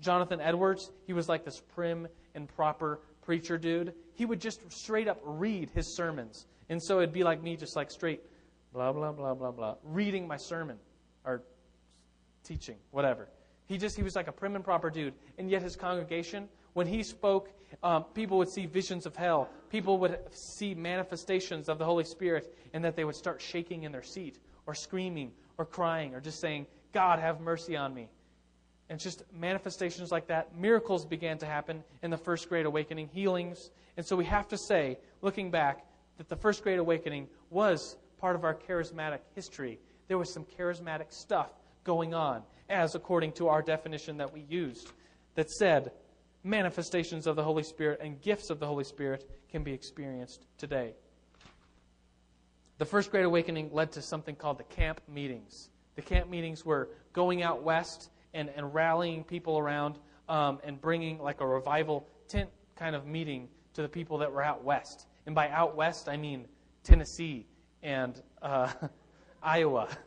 [0.00, 3.92] Jonathan Edwards, he was like this prim and proper preacher dude.
[4.14, 6.46] He would just straight up read his sermons.
[6.70, 8.22] And so it'd be like me just like straight
[8.72, 10.78] blah, blah, blah, blah, blah, reading my sermon
[11.26, 11.42] or
[12.42, 13.28] teaching, whatever.
[13.66, 15.12] He just, he was like a prim and proper dude.
[15.36, 17.50] And yet his congregation, when he spoke,
[17.82, 19.50] um, people would see visions of hell.
[19.68, 23.92] People would see manifestations of the Holy Spirit, and that they would start shaking in
[23.92, 28.08] their seat, or screaming, or crying, or just saying, God, have mercy on me.
[28.90, 30.56] And just manifestations like that.
[30.56, 33.70] Miracles began to happen in the First Great Awakening, healings.
[33.96, 35.84] And so we have to say, looking back,
[36.16, 39.78] that the First Great Awakening was part of our charismatic history.
[40.08, 41.50] There was some charismatic stuff
[41.84, 44.92] going on, as according to our definition that we used,
[45.34, 45.92] that said
[46.42, 50.94] manifestations of the Holy Spirit and gifts of the Holy Spirit can be experienced today.
[52.78, 55.70] The First Great Awakening led to something called the camp meetings.
[55.96, 61.18] The camp meetings were going out west and, and rallying people around um, and bringing
[61.18, 65.06] like a revival tent kind of meeting to the people that were out west.
[65.26, 66.46] And by out west, I mean
[66.82, 67.46] Tennessee
[67.82, 68.72] and uh,
[69.42, 69.88] Iowa.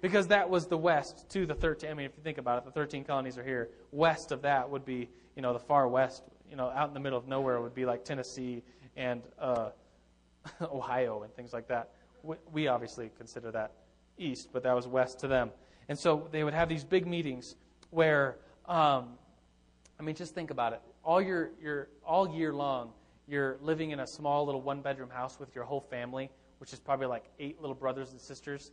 [0.00, 1.90] because that was the west to the 13.
[1.90, 3.70] I mean, if you think about it, the 13 colonies are here.
[3.92, 7.00] West of that would be, you know, the far west, you know, out in the
[7.00, 8.62] middle of nowhere would be like Tennessee
[8.96, 9.70] and uh,
[10.62, 11.90] Ohio and things like that.
[12.22, 13.72] We, we obviously consider that
[14.18, 15.50] east, but that was west to them.
[15.88, 17.56] And so they would have these big meetings
[17.90, 19.14] where, um,
[19.98, 20.82] I mean, just think about it.
[21.02, 22.92] All your, your, all year long,
[23.26, 26.78] you're living in a small little one bedroom house with your whole family, which is
[26.78, 28.70] probably like eight little brothers and sisters.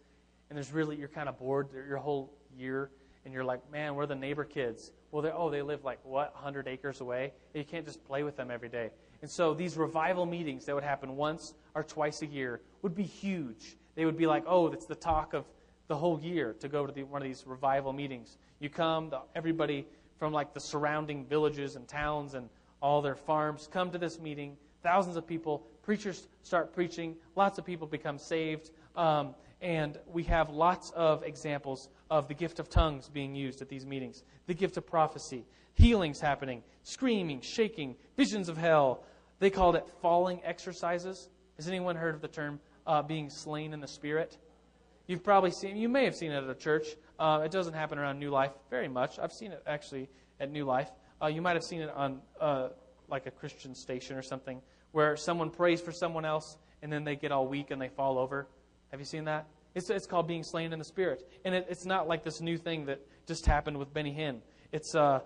[0.50, 2.92] And there's really, you're kind of bored your whole year.
[3.24, 4.92] And you're like, man, we're the neighbor kids.
[5.12, 7.34] Well, they oh, they live like, what, 100 acres away?
[7.54, 8.92] You can't just play with them every day.
[9.22, 13.04] And so these revival meetings that would happen once or twice a year would be
[13.04, 13.78] huge.
[13.96, 15.46] They would be like, oh, that's the talk of
[15.88, 18.38] the whole year to go to the, one of these revival meetings.
[18.60, 19.86] You come, the, everybody
[20.18, 22.50] from like the surrounding villages and towns and
[22.82, 24.58] all their farms come to this meeting.
[24.84, 30.50] Thousands of people, preachers start preaching, lots of people become saved, um, and we have
[30.50, 34.78] lots of examples of the gift of tongues being used at these meetings, the gift
[34.78, 39.04] of prophecy, healings happening, screaming, shaking, visions of hell.
[39.40, 41.30] They called it falling exercises.
[41.58, 44.38] Has anyone heard of the term uh, being slain in the spirit?
[45.08, 46.88] You've probably seen, you may have seen it at a church.
[47.20, 49.20] Uh, it doesn't happen around New Life very much.
[49.20, 50.90] I've seen it actually at New Life.
[51.22, 52.70] Uh, you might have seen it on uh,
[53.08, 57.16] like a Christian station or something where someone prays for someone else and then they
[57.16, 58.48] get all weak and they fall over.
[58.92, 59.46] Have you seen that?
[59.76, 61.30] It's, it's called being slain in the spirit.
[61.44, 64.40] And it, it's not like this new thing that just happened with Benny Hinn.
[64.72, 65.20] It's, uh,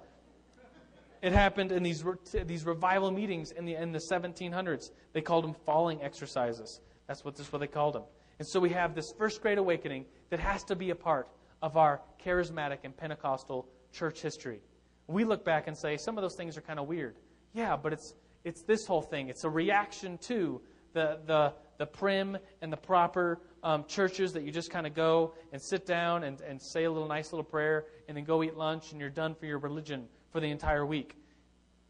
[1.22, 2.04] it happened in these,
[2.46, 4.92] these revival meetings in the, in the 1700s.
[5.14, 6.82] They called them falling exercises.
[7.08, 8.04] That's what, that's what they called them.
[8.40, 11.28] And so we have this first great awakening that has to be a part
[11.62, 14.62] of our charismatic and Pentecostal church history.
[15.08, 17.18] We look back and say some of those things are kind of weird.
[17.54, 18.14] Yeah, but it's
[18.46, 19.28] it's this whole thing.
[19.28, 20.62] It's a reaction to
[20.94, 25.34] the the the prim and the proper um, churches that you just kind of go
[25.52, 28.56] and sit down and, and say a little nice little prayer and then go eat
[28.56, 31.18] lunch and you're done for your religion for the entire week.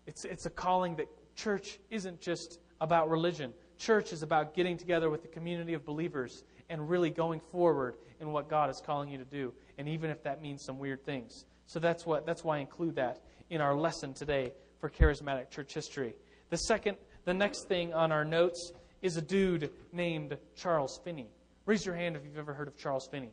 [0.07, 5.09] It's it's a calling that church isn't just about religion church is about getting together
[5.09, 9.17] with the community of believers and really going forward in what God is calling you
[9.17, 11.45] to do, and even if that means some weird things.
[11.65, 15.73] So that's what that's why I include that in our lesson today for charismatic church
[15.73, 16.13] history.
[16.49, 21.29] The second, the next thing on our notes is a dude named Charles Finney.
[21.65, 23.31] Raise your hand if you've ever heard of Charles Finney.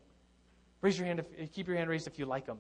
[0.80, 2.58] Raise your hand if keep your hand raised if you like him.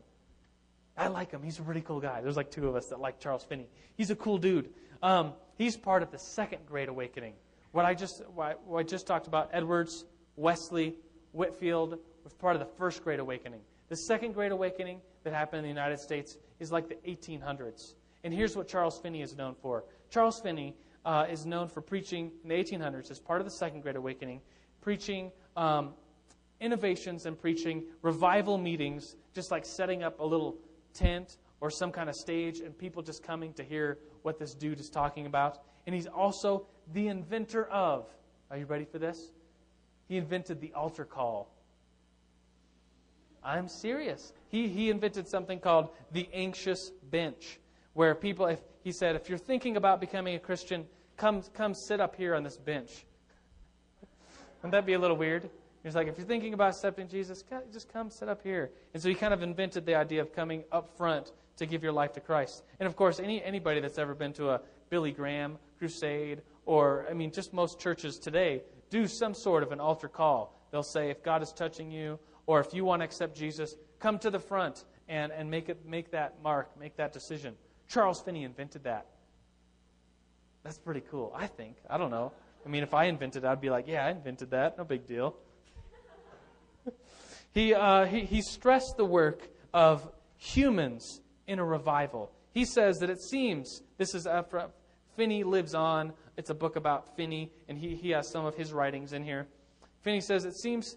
[0.96, 1.42] I like him.
[1.42, 2.22] He's a really cool guy.
[2.22, 3.68] There's like two of us that like Charles Finney.
[3.96, 4.70] He's a cool dude.
[5.02, 7.34] Um, he's part of the second Great Awakening.
[7.72, 10.04] What I just, what I just talked about, Edwards,
[10.36, 10.94] Wesley,
[11.32, 13.60] Whitefield, was part of the first Great Awakening.
[13.88, 17.94] The second Great Awakening that happened in the United States is like the 1800s.
[18.24, 19.84] And here's what Charles Finney is known for.
[20.10, 20.74] Charles Finney
[21.04, 24.40] uh, is known for preaching in the 1800s as part of the Second Great Awakening,
[24.80, 25.94] preaching um,
[26.60, 30.56] innovations and preaching revival meetings, just like setting up a little
[30.94, 34.80] tent or some kind of stage and people just coming to hear what this dude
[34.80, 35.60] is talking about.
[35.86, 38.06] And he's also the inventor of,
[38.50, 39.32] are you ready for this?
[40.08, 41.50] He invented the altar call.
[43.42, 44.32] I'm serious.
[44.48, 47.60] He, he invented something called the anxious bench,
[47.94, 50.84] where people, if he said, if you're thinking about becoming a Christian,
[51.16, 53.04] come, come sit up here on this bench.
[54.62, 55.48] Wouldn't that be a little weird?
[55.84, 58.72] He's like, if you're thinking about accepting Jesus, just come sit up here.
[58.92, 61.92] And so he kind of invented the idea of coming up front to give your
[61.92, 62.64] life to Christ.
[62.80, 67.14] And of course, any, anybody that's ever been to a Billy Graham crusade or, I
[67.14, 70.60] mean, just most churches today do some sort of an altar call.
[70.70, 74.18] They'll say, if God is touching you, or if you want to accept Jesus, come
[74.18, 77.54] to the front and, and make, it, make that mark, make that decision.
[77.88, 79.06] Charles Finney invented that.
[80.64, 81.76] That's pretty cool, I think.
[81.88, 82.32] I don't know.
[82.64, 84.76] I mean, if I invented it, I'd be like, yeah, I invented that.
[84.76, 85.36] No big deal.
[87.54, 92.32] he, uh, he, he stressed the work of humans in a revival.
[92.52, 94.70] He says that it seems, this is after
[95.16, 98.72] Finney lives on it's a book about Finney, and he, he has some of his
[98.72, 99.46] writings in here.
[100.02, 100.96] Finney says it seems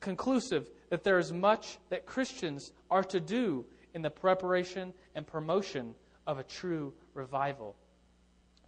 [0.00, 5.94] conclusive that there is much that Christians are to do in the preparation and promotion
[6.26, 7.76] of a true revival.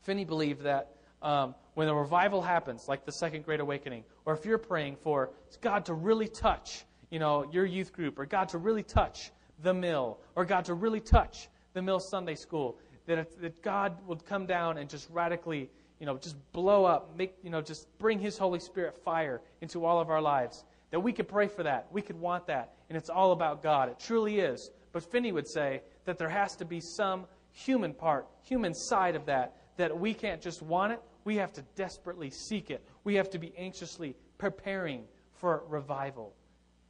[0.02, 4.44] Finney believed that um, when a revival happens, like the Second Great Awakening, or if
[4.44, 8.58] you're praying for God to really touch, you know, your youth group, or God to
[8.58, 9.30] really touch
[9.62, 12.78] the mill, or God to really touch the mill Sunday school,
[13.16, 15.70] that, that God would come down and just radically
[16.00, 19.84] you know, just blow up, make, you know, just bring His Holy Spirit fire into
[19.84, 20.64] all of our lives.
[20.90, 21.86] That we could pray for that.
[21.92, 22.72] We could want that.
[22.88, 23.90] And it's all about God.
[23.90, 24.70] It truly is.
[24.92, 29.26] But Finney would say that there has to be some human part, human side of
[29.26, 31.00] that, that we can't just want it.
[31.24, 32.82] We have to desperately seek it.
[33.04, 36.34] We have to be anxiously preparing for revival.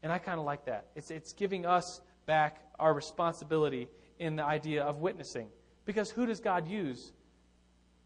[0.02, 0.86] And I kind of like that.
[0.94, 5.48] It's, it's giving us back our responsibility in the idea of witnessing.
[5.90, 7.10] Because who does God use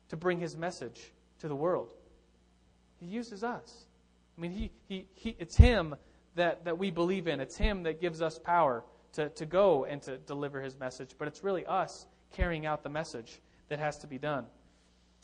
[0.09, 1.91] to bring his message to the world.
[2.99, 3.85] He uses us.
[4.39, 5.95] I mean, he, he, he, it's him
[6.37, 7.41] that, that we believe in.
[7.41, 11.11] It's Him that gives us power to, to go and to deliver His message.
[11.19, 14.47] But it's really us carrying out the message that has to be done.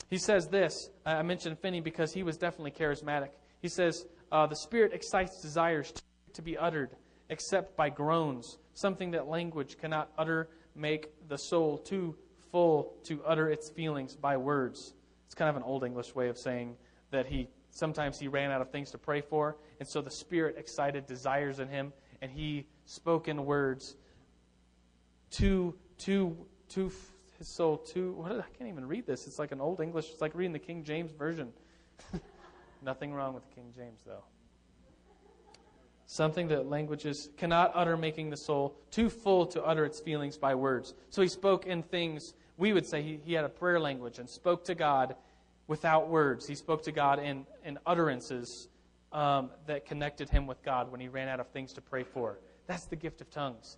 [0.09, 0.89] He says this.
[1.05, 3.29] I mentioned Finney because he was definitely charismatic.
[3.61, 6.01] He says, uh, The Spirit excites desires to,
[6.33, 6.91] to be uttered,
[7.29, 12.15] except by groans, something that language cannot utter, make the soul too
[12.51, 14.93] full to utter its feelings by words.
[15.25, 16.75] It's kind of an old English way of saying
[17.11, 20.57] that he sometimes he ran out of things to pray for, and so the Spirit
[20.57, 23.95] excited desires in him, and he spoke in words
[25.31, 26.35] to to
[26.69, 26.91] to
[27.37, 29.27] his soul to I can't even read this.
[29.27, 30.09] It's like an old English.
[30.11, 31.51] It's like reading the King James version.
[32.81, 34.23] Nothing wrong with the King James though.
[36.05, 40.55] Something that languages cannot utter, making the soul too full to utter its feelings by
[40.55, 40.93] words.
[41.09, 44.29] So he spoke in things we would say he, he had a prayer language and
[44.29, 45.15] spoke to God
[45.65, 46.45] without words.
[46.45, 48.69] He spoke to God in, in utterances
[49.11, 52.37] um, that connected him with God when he ran out of things to pray for.
[52.67, 53.77] That's the gift of tongues.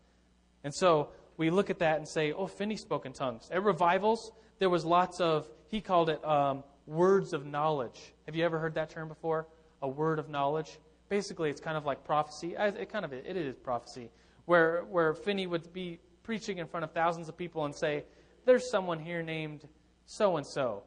[0.65, 3.47] And so we look at that and say, oh, Finney spoke in tongues.
[3.51, 8.13] At revivals, there was lots of, he called it um, words of knowledge.
[8.25, 9.47] Have you ever heard that term before?
[9.81, 10.77] A word of knowledge?
[11.07, 12.55] Basically, it's kind of like prophecy.
[12.59, 14.09] It kind of it is prophecy,
[14.45, 18.03] where where Finney would be preaching in front of thousands of people and say,
[18.45, 19.67] there's someone here named
[20.05, 20.83] so and so,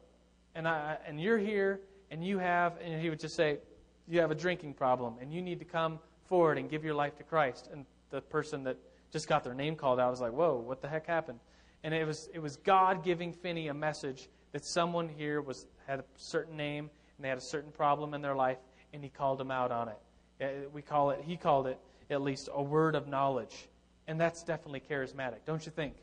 [0.55, 3.59] and I and you're here and you have and he would just say
[4.07, 7.15] you have a drinking problem and you need to come forward and give your life
[7.17, 7.69] to Christ.
[7.71, 8.77] And the person that
[9.11, 11.39] just got their name called out was like, "Whoa, what the heck happened?"
[11.83, 15.99] And it was it was God giving Finney a message that someone here was had
[15.99, 18.59] a certain name and they had a certain problem in their life,
[18.93, 20.71] and he called them out on it.
[20.71, 23.67] We call it he called it at least a word of knowledge,
[24.07, 25.95] and that's definitely charismatic, don't you think?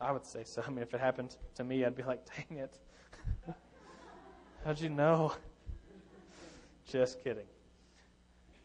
[0.00, 0.62] I would say so.
[0.66, 2.78] I mean, if it happened to me, I'd be like, dang it.
[4.64, 5.34] How'd you know?
[6.86, 7.46] Just kidding.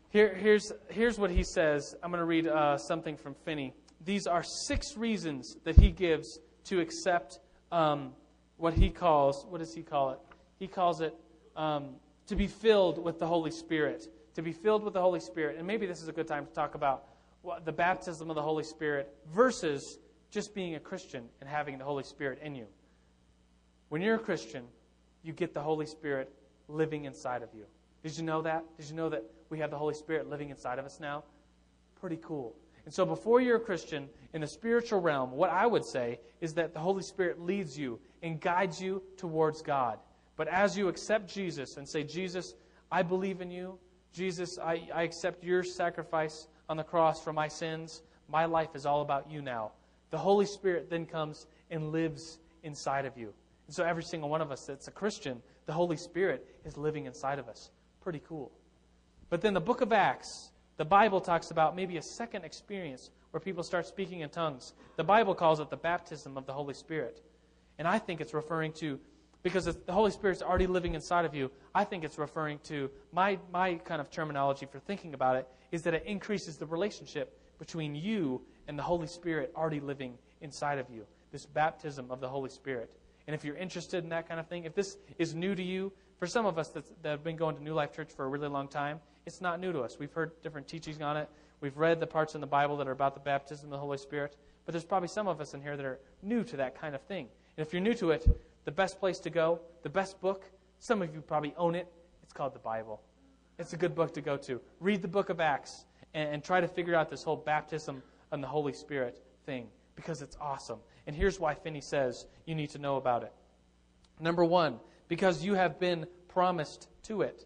[0.09, 1.93] Here, here's, here's what he says.
[2.01, 3.73] I'm going to read uh, something from Finney.
[4.03, 7.39] These are six reasons that he gives to accept
[7.71, 8.13] um,
[8.57, 10.19] what he calls, what does he call it?
[10.57, 11.13] He calls it
[11.55, 11.95] um,
[12.27, 14.07] to be filled with the Holy Spirit.
[14.35, 15.57] To be filled with the Holy Spirit.
[15.57, 17.05] And maybe this is a good time to talk about
[17.63, 19.99] the baptism of the Holy Spirit versus
[20.35, 22.65] just being a Christian and having the Holy Spirit in you.
[23.87, 24.65] When you're a Christian,
[25.23, 26.29] you get the Holy Spirit
[26.67, 27.63] living inside of you.
[28.03, 28.65] Did you know that?
[28.77, 31.23] Did you know that we have the Holy Spirit living inside of us now?
[32.01, 32.53] Pretty cool.
[32.83, 36.53] And so, before you're a Christian in the spiritual realm, what I would say is
[36.55, 39.99] that the Holy Spirit leads you and guides you towards God.
[40.35, 42.55] But as you accept Jesus and say, Jesus,
[42.91, 43.79] I believe in you,
[44.11, 48.85] Jesus, I, I accept your sacrifice on the cross for my sins, my life is
[48.85, 49.71] all about you now
[50.15, 53.33] the Holy Spirit then comes and lives inside of you.
[53.67, 57.05] And so every single one of us that's a Christian, the Holy Spirit is living
[57.05, 57.69] inside of us.
[57.99, 58.49] Pretty cool.
[59.29, 63.41] But then the book of Acts, the Bible talks about maybe a second experience where
[63.41, 64.71] people start speaking in tongues.
[64.95, 67.21] The Bible calls it the baptism of the Holy Spirit.
[67.77, 68.97] And I think it's referring to,
[69.43, 73.37] because the Holy Spirit's already living inside of you, I think it's referring to, my,
[73.51, 77.95] my kind of terminology for thinking about it is that it increases the relationship between
[77.95, 81.05] you and the Holy Spirit already living inside of you.
[81.31, 82.91] This baptism of the Holy Spirit.
[83.27, 85.91] And if you're interested in that kind of thing, if this is new to you,
[86.19, 88.47] for some of us that have been going to New Life Church for a really
[88.47, 89.97] long time, it's not new to us.
[89.99, 91.29] We've heard different teachings on it.
[91.61, 93.97] We've read the parts in the Bible that are about the baptism of the Holy
[93.97, 94.37] Spirit.
[94.65, 97.01] But there's probably some of us in here that are new to that kind of
[97.01, 97.27] thing.
[97.57, 98.27] And if you're new to it,
[98.65, 100.45] the best place to go, the best book,
[100.79, 101.91] some of you probably own it,
[102.23, 103.01] it's called the Bible.
[103.57, 104.59] It's a good book to go to.
[104.79, 108.01] Read the book of Acts and, and try to figure out this whole baptism
[108.31, 110.79] and the Holy Spirit thing because it's awesome.
[111.05, 113.33] And here's why Finney says you need to know about it.
[114.19, 117.45] Number one, because you have been promised to it.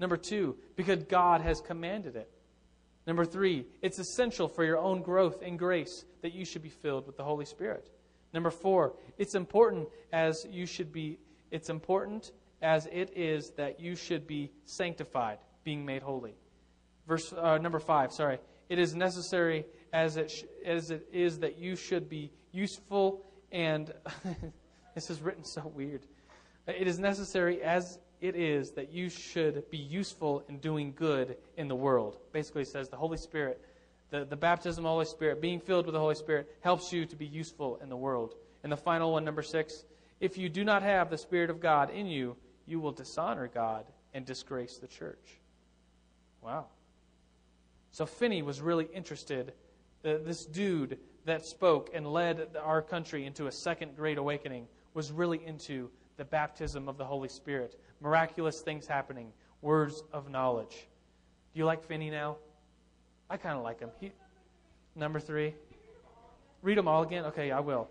[0.00, 2.30] Number two, because God has commanded it.
[3.06, 7.06] Number three, it's essential for your own growth in grace that you should be filled
[7.06, 7.88] with the Holy Spirit.
[8.34, 11.18] Number four, it's important as you should be,
[11.50, 16.34] it's important as it is that you should be sanctified, being made holy.
[17.06, 18.38] Verse uh, number five, sorry.
[18.68, 23.92] It is necessary as it, sh- as it is that you should be useful and.
[24.94, 26.06] this is written so weird.
[26.66, 31.68] It is necessary as it is that you should be useful in doing good in
[31.68, 32.18] the world.
[32.32, 33.60] Basically, says the Holy Spirit,
[34.10, 37.04] the, the baptism of the Holy Spirit, being filled with the Holy Spirit, helps you
[37.06, 38.34] to be useful in the world.
[38.62, 39.84] And the final one, number six,
[40.18, 43.84] if you do not have the Spirit of God in you, you will dishonor God
[44.14, 45.38] and disgrace the church.
[46.40, 46.66] Wow.
[47.96, 49.54] So Finney was really interested
[50.04, 55.10] uh, this dude that spoke and led our country into a second great awakening was
[55.10, 55.88] really into
[56.18, 59.32] the baptism of the Holy Spirit, miraculous things happening,
[59.62, 60.88] words of knowledge.
[61.54, 62.36] Do you like Finney now?
[63.30, 63.88] I kind of like him.
[63.98, 64.12] He,
[64.94, 65.54] number three.
[66.60, 67.24] Read them all again?
[67.24, 67.88] Okay, I will.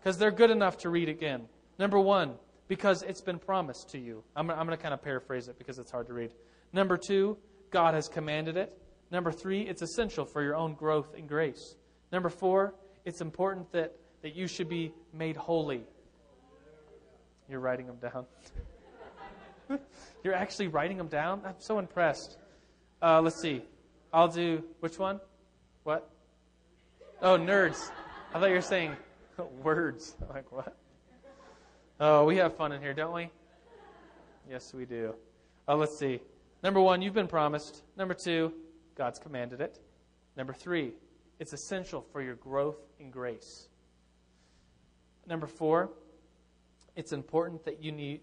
[0.00, 1.42] Because they're good enough to read again.
[1.78, 2.36] Number one,
[2.68, 4.24] because it's been promised to you.
[4.34, 6.32] I'm, I'm going to kind of paraphrase it because it's hard to read.
[6.72, 7.36] Number two,
[7.70, 8.74] God has commanded it.
[9.10, 11.76] Number three, it's essential for your own growth in grace.
[12.12, 15.82] Number four, it's important that, that you should be made holy.
[17.48, 18.26] You're writing them down.
[20.24, 21.42] You're actually writing them down?
[21.44, 22.38] I'm so impressed.
[23.00, 23.62] Uh, let's see.
[24.12, 25.20] I'll do which one?
[25.84, 26.10] What?
[27.22, 27.90] Oh, nerds.
[28.34, 28.96] I thought you were saying
[29.62, 30.16] words.
[30.22, 30.76] I'm like, what?
[32.00, 33.30] Oh, we have fun in here, don't we?
[34.50, 35.14] Yes, we do.
[35.68, 36.20] Uh, let's see.
[36.62, 37.82] Number one, you've been promised.
[37.96, 38.52] Number two,
[38.96, 39.78] God's commanded it.
[40.36, 40.92] Number three,
[41.38, 43.68] it's essential for your growth in grace.
[45.26, 45.90] Number four,
[46.94, 48.20] it's important that you need,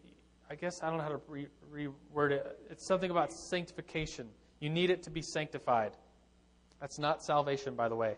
[0.49, 2.59] I guess I don't know how to re- reword it.
[2.69, 4.27] It's something about sanctification.
[4.59, 5.91] You need it to be sanctified.
[6.79, 8.15] That's not salvation, by the way.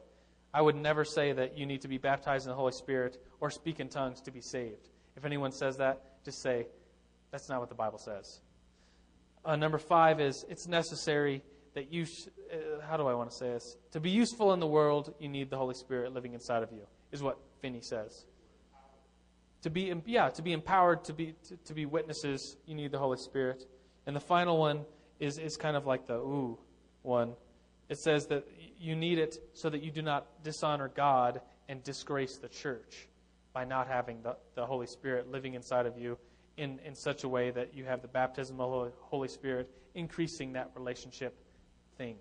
[0.53, 3.49] I would never say that you need to be baptized in the Holy Spirit or
[3.49, 4.88] speak in tongues to be saved.
[5.18, 6.68] If anyone says that, just say,
[7.32, 8.39] that's not what the Bible says.
[9.43, 11.41] Uh, number five is it's necessary
[11.76, 13.78] that you, sh- uh, how do I want to say this?
[13.91, 16.88] To be useful in the world, you need the Holy Spirit living inside of you,
[17.11, 18.26] is what Finney says.
[19.61, 22.97] To be, yeah, to be empowered to be, to, to be witnesses, you need the
[22.97, 23.67] Holy Spirit.
[24.07, 24.86] And the final one
[25.19, 26.57] is, is kind of like the ooh
[27.01, 27.34] one.
[27.89, 28.47] It says that
[28.80, 33.07] you need it so that you do not dishonor God and disgrace the church
[33.53, 36.17] by not having the, the Holy Spirit living inside of you
[36.57, 40.53] in, in such a way that you have the baptism of the Holy Spirit increasing
[40.53, 41.36] that relationship
[41.98, 42.18] thing.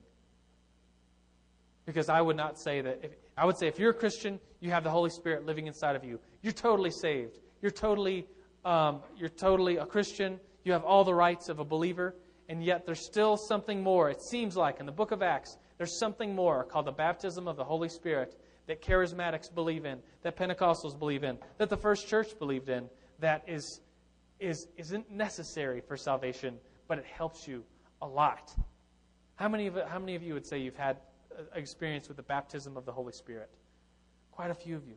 [1.87, 4.71] Because I would not say that, if, I would say if you're a Christian, you
[4.71, 6.19] have the Holy Spirit living inside of you.
[6.43, 7.39] You're totally saved.
[7.61, 8.27] You're totally,
[8.65, 10.41] um, you're totally a Christian.
[10.65, 12.15] You have all the rights of a believer.
[12.49, 14.11] And yet there's still something more.
[14.11, 17.57] It seems like in the book of Acts, there's something more called the baptism of
[17.57, 22.39] the Holy Spirit that charismatics believe in, that Pentecostals believe in, that the first church
[22.39, 23.81] believed in, that is,
[24.41, 26.57] is, isn't necessary for salvation,
[26.89, 27.65] but it helps you
[28.01, 28.55] a lot.
[29.37, 30.99] How many of, how many of you would say you've had
[31.55, 33.51] experience with the baptism of the Holy Spirit?
[34.31, 34.95] Quite a few of you.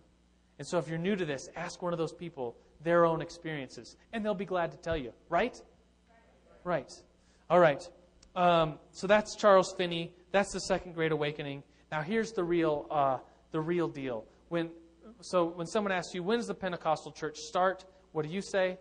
[0.59, 3.95] And so if you're new to this, ask one of those people their own experiences,
[4.13, 5.59] and they'll be glad to tell you, right?
[6.63, 6.93] Right.
[7.49, 7.88] All right.
[8.35, 10.13] Um, so that's Charles Finney.
[10.31, 11.63] That's the Second Great Awakening.
[11.91, 13.17] Now here's the real, uh,
[13.51, 14.25] the real deal.
[14.49, 14.69] When,
[15.21, 17.85] so when someone asks you, when's the Pentecostal church start?
[18.11, 18.77] What do you say?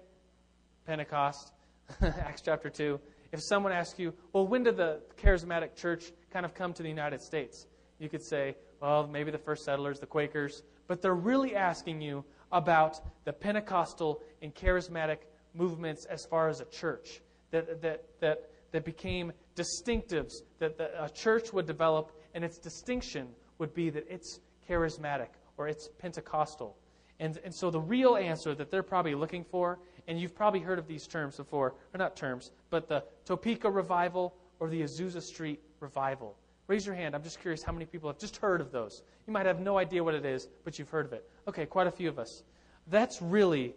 [0.86, 1.52] Pentecost.
[2.02, 3.00] Acts chapter 2.
[3.32, 6.88] If someone asks you, well, when did the charismatic church kind of come to the
[6.88, 7.66] United States?
[7.98, 10.62] You could say, well, maybe the first settlers, the Quakers.
[10.86, 15.18] But they're really asking you about the Pentecostal and charismatic
[15.54, 21.08] movements as far as a church that, that, that, that became distinctives that the, a
[21.08, 26.76] church would develop, and its distinction would be that it's charismatic or it's Pentecostal.
[27.18, 29.78] And, and so the real answer that they're probably looking for,
[30.08, 34.34] and you've probably heard of these terms before, or not terms, but the Topeka revival
[34.60, 36.36] or the Azusa Street revival.
[36.68, 37.14] Raise your hand.
[37.14, 39.02] I'm just curious how many people have just heard of those.
[39.26, 41.28] You might have no idea what it is, but you've heard of it.
[41.46, 42.42] Okay, quite a few of us.
[42.88, 43.74] That's really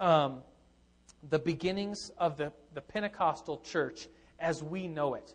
[0.00, 0.42] um,
[1.30, 4.08] the beginnings of the, the Pentecostal church
[4.38, 5.34] as we know it.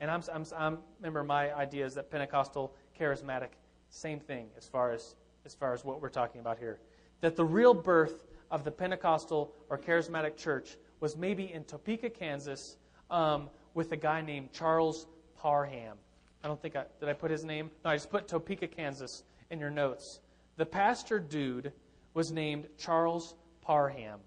[0.00, 3.48] And I'm, I'm, I'm, remember my idea is that Pentecostal, charismatic,
[3.88, 5.14] same thing as far as,
[5.46, 6.80] as far as what we're talking about here.
[7.20, 12.76] That the real birth of the Pentecostal or charismatic church was maybe in Topeka, Kansas,
[13.10, 15.96] um, with a guy named Charles Parham.
[16.44, 17.70] I don't think I did I put his name?
[17.84, 20.20] No, I just put Topeka, Kansas in your notes.
[20.58, 21.72] The pastor dude
[22.14, 24.20] was named Charles Parham.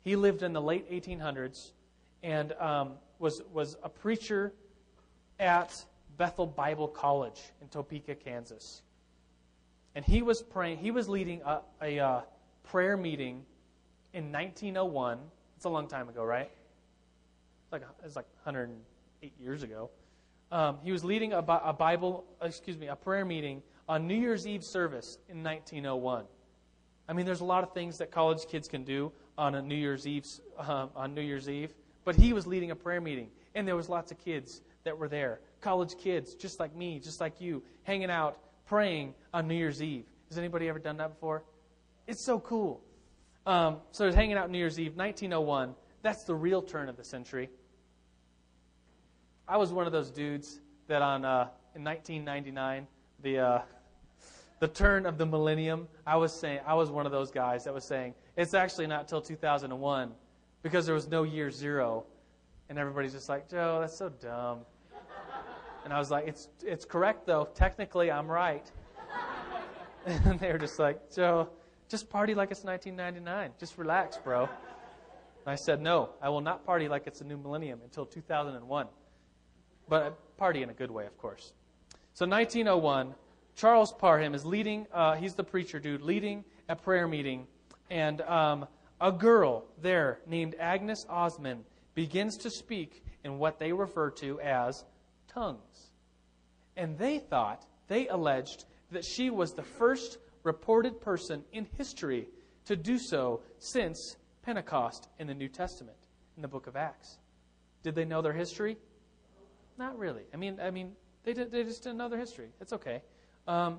[0.00, 1.72] He lived in the late 1800s
[2.22, 4.54] and um, was, was a preacher
[5.38, 5.84] at
[6.16, 8.82] Bethel Bible College in Topeka, Kansas.
[9.94, 12.20] And he was praying, he was leading a, a uh,
[12.64, 13.44] prayer meeting
[14.12, 15.18] in 1901.
[15.56, 16.50] It's a long time ago, right?
[17.64, 19.90] It's like, it's like 108 years ago.
[20.50, 24.46] Um, he was leading a, a Bible, excuse me, a prayer meeting on New Year's
[24.46, 26.24] Eve service in 1901.
[27.08, 29.74] I mean, there's a lot of things that college kids can do on a New
[29.74, 30.26] Year's Eve,
[30.58, 31.74] uh, on New Year's Eve.
[32.04, 35.08] But he was leading a prayer meeting, and there was lots of kids that were
[35.08, 39.82] there, college kids, just like me, just like you, hanging out, praying on New Year's
[39.82, 40.04] Eve.
[40.28, 41.42] Has anybody ever done that before?
[42.06, 42.80] It's so cool.
[43.48, 45.74] Um, so was hanging out New Year's Eve, 1901.
[46.02, 47.48] That's the real turn of the century.
[49.48, 52.86] I was one of those dudes that on uh, in 1999,
[53.22, 53.62] the uh,
[54.60, 57.72] the turn of the millennium, I was saying I was one of those guys that
[57.72, 60.12] was saying it's actually not till 2001
[60.62, 62.04] because there was no year zero,
[62.68, 64.58] and everybody's just like Joe, that's so dumb.
[65.84, 67.48] And I was like, it's, it's correct, though.
[67.54, 68.70] Technically, I'm right.
[70.06, 71.48] and they were just like, Joe,
[71.88, 73.52] just party like it's 1999.
[73.58, 74.42] Just relax, bro.
[74.42, 74.50] And
[75.46, 78.86] I said, no, I will not party like it's a new millennium until 2001.
[79.88, 81.52] But party in a good way, of course.
[82.12, 83.14] So 1901,
[83.56, 87.46] Charles Parham is leading, uh, he's the preacher dude, leading a prayer meeting.
[87.90, 88.66] And um,
[89.00, 91.60] a girl there named Agnes Ozman
[91.94, 94.84] begins to speak in what they refer to as
[95.28, 95.90] tongues.
[96.76, 102.28] And they thought, they alleged, that she was the first reported person in history
[102.66, 105.96] to do so since Pentecost in the New Testament,
[106.36, 107.18] in the book of Acts.
[107.82, 108.76] Did they know their history?
[109.78, 110.22] Not really.
[110.34, 110.92] I mean, I mean,
[111.24, 112.48] they, did, they just didn't know their history.
[112.60, 113.02] It's okay.
[113.46, 113.78] Um,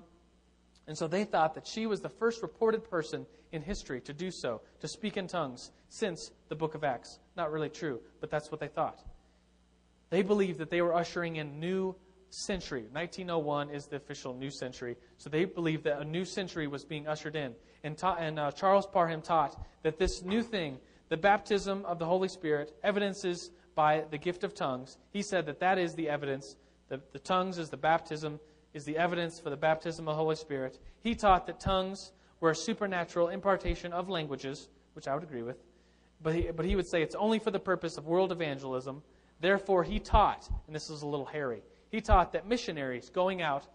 [0.88, 4.32] and so they thought that she was the first reported person in history to do
[4.32, 7.20] so, to speak in tongues, since the book of Acts.
[7.36, 9.00] Not really true, but that's what they thought.
[10.10, 11.96] They believed that they were ushering in new
[12.30, 12.86] century.
[12.92, 14.96] 1901 is the official new century.
[15.18, 17.54] So they believed that a new century was being ushered in.
[17.84, 20.78] And, and uh, Charles Parham taught that this new thing,
[21.10, 24.98] the baptism of the Holy Spirit, evidences by the gift of tongues.
[25.12, 26.56] He said that that is the evidence.
[26.90, 28.40] The, the tongues is the baptism,
[28.74, 30.80] is the evidence for the baptism of the Holy Spirit.
[31.02, 35.58] He taught that tongues were a supernatural impartation of languages, which I would agree with.
[36.22, 39.02] But he, but he would say it's only for the purpose of world evangelism.
[39.40, 43.68] Therefore, he taught, and this is a little hairy, he taught that missionaries going out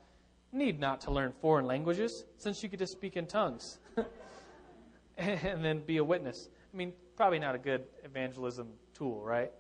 [0.53, 3.79] need not to learn foreign languages, since you could just speak in tongues
[5.19, 6.49] and then be a witness.
[6.73, 9.51] I mean, probably not a good evangelism tool, right?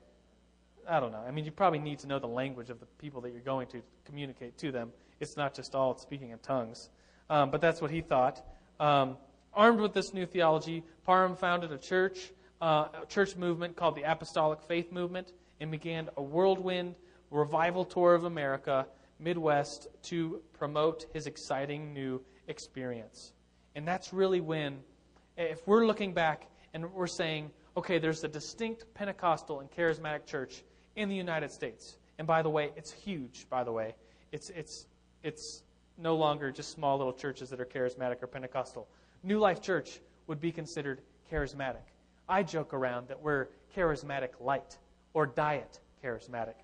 [0.88, 1.22] I don't know.
[1.26, 3.66] I mean, you probably need to know the language of the people that you're going
[3.68, 4.92] to communicate to them.
[5.20, 6.90] It's not just all speaking in tongues.
[7.30, 8.44] Um, but that's what he thought.
[8.78, 9.16] Um,
[9.52, 14.02] armed with this new theology, Parham founded a church, uh, a church movement called the
[14.02, 16.94] Apostolic Faith Movement, and began a whirlwind
[17.30, 18.86] revival tour of America,
[19.18, 23.32] Midwest, to promote his exciting new experience.
[23.74, 24.78] And that's really when,
[25.36, 30.62] if we're looking back and we're saying, okay, there's a distinct Pentecostal and charismatic church
[30.96, 31.96] in the United States.
[32.18, 33.94] And by the way, it's huge, by the way.
[34.32, 34.86] It's, it's,
[35.22, 35.62] it's
[35.98, 38.88] no longer just small little churches that are charismatic or Pentecostal.
[39.22, 41.00] New Life Church would be considered
[41.30, 41.82] charismatic.
[42.28, 44.78] I joke around that we're charismatic light
[45.12, 46.54] or diet charismatic.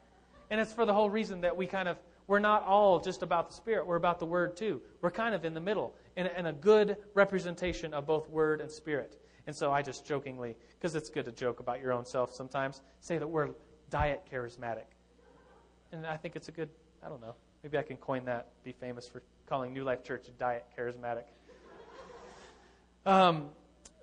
[0.50, 1.96] And it's for the whole reason that we kind of,
[2.26, 4.82] we're not all just about the Spirit, we're about the Word too.
[5.00, 8.70] We're kind of in the middle and, and a good representation of both Word and
[8.70, 9.20] Spirit.
[9.46, 12.82] And so I just jokingly, because it's good to joke about your own self sometimes,
[13.00, 13.50] say that we're
[13.90, 14.84] diet charismatic.
[15.92, 16.68] And I think it's a good,
[17.04, 20.26] I don't know, maybe I can coin that, be famous for calling New Life Church
[20.38, 21.24] diet charismatic.
[23.06, 23.48] Um,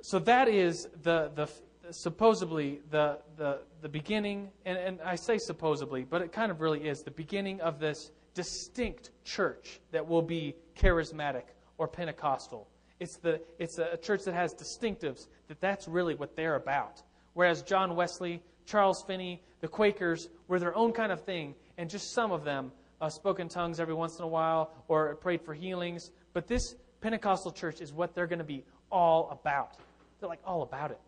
[0.01, 1.49] so that is the, the,
[1.91, 6.87] supposedly the, the, the beginning, and, and I say supposedly, but it kind of really
[6.87, 11.43] is the beginning of this distinct church that will be charismatic
[11.77, 12.67] or Pentecostal.
[12.99, 17.01] It's, the, it's a church that has distinctives, that that's really what they're about.
[17.33, 22.11] Whereas John Wesley, Charles Finney, the Quakers were their own kind of thing, and just
[22.13, 25.53] some of them uh, spoke in tongues every once in a while or prayed for
[25.53, 26.11] healings.
[26.33, 29.77] But this Pentecostal church is what they're going to be all about.
[30.19, 30.99] They're like all about it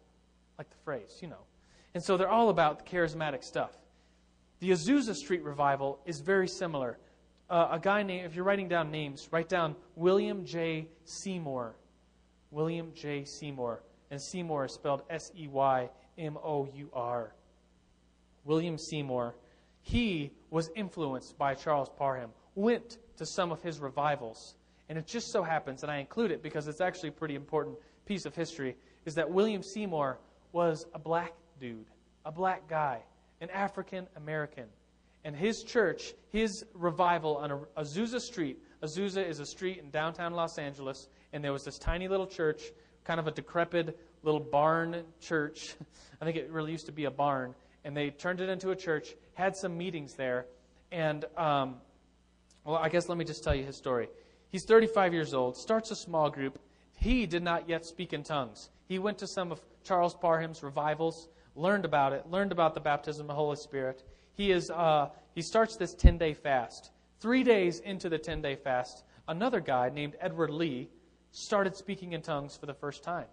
[0.59, 1.41] like the phrase, you know.
[1.95, 3.71] And so they're all about the charismatic stuff.
[4.59, 6.99] The Azusa Street revival is very similar.
[7.49, 10.87] Uh, a guy named, if you're writing down names, write down William J.
[11.05, 11.75] Seymour.
[12.51, 13.23] William J.
[13.23, 13.81] Seymour.
[14.11, 17.33] And Seymour is spelled S E Y M O U R.
[18.43, 19.35] William Seymour.
[19.81, 24.55] He was influenced by Charles Parham, went to some of his revivals.
[24.89, 27.77] And it just so happens, and I include it because it's actually a pretty important
[28.05, 30.19] piece of history, is that William Seymour
[30.51, 31.87] was a black dude,
[32.25, 33.01] a black guy,
[33.41, 34.65] an African American.
[35.23, 40.57] And his church, his revival on Azusa Street, Azusa is a street in downtown Los
[40.57, 42.71] Angeles, and there was this tiny little church,
[43.03, 45.75] kind of a decrepit little barn church.
[46.21, 47.53] I think it really used to be a barn.
[47.83, 50.45] And they turned it into a church, had some meetings there.
[50.91, 51.75] And, um,
[52.63, 54.09] well, I guess let me just tell you his story.
[54.49, 56.59] He's 35 years old, starts a small group.
[56.93, 58.69] He did not yet speak in tongues.
[58.89, 63.25] He went to some of Charles Parham's revivals, learned about it, learned about the baptism
[63.25, 64.03] of the Holy Spirit.
[64.33, 66.89] He, is, uh, he starts this 10 day fast.
[67.19, 70.89] Three days into the 10 day fast, another guy named Edward Lee
[71.31, 73.27] started speaking in tongues for the first time.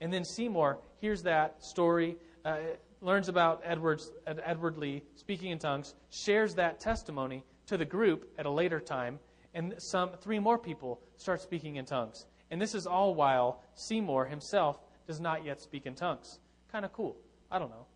[0.00, 2.56] And then Seymour hears that story, uh,
[3.02, 8.46] learns about Edward's, Edward Lee speaking in tongues, shares that testimony to the group at
[8.46, 9.18] a later time,
[9.52, 12.24] and some three more people start speaking in tongues.
[12.50, 16.38] And this is all while Seymour himself does not yet speak in tongues.
[16.70, 17.16] Kind of cool.
[17.50, 17.86] I don't know.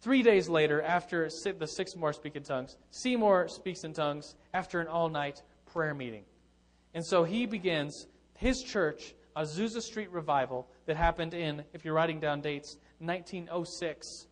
[0.00, 1.28] Three days later, after
[1.58, 5.94] the six more speak in tongues, Seymour speaks in tongues after an all night prayer
[5.94, 6.24] meeting.
[6.94, 12.20] And so he begins his church, Azusa Street Revival, that happened in, if you're writing
[12.20, 14.26] down dates, 1906.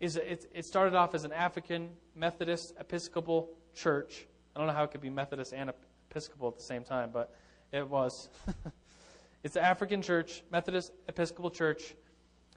[0.00, 4.26] Is it, it started off as an African Methodist Episcopal church.
[4.54, 5.70] I don't know how it could be Methodist and
[6.10, 7.34] Episcopal at the same time, but
[7.72, 8.28] it was.
[9.44, 11.94] it's the African church, Methodist Episcopal church,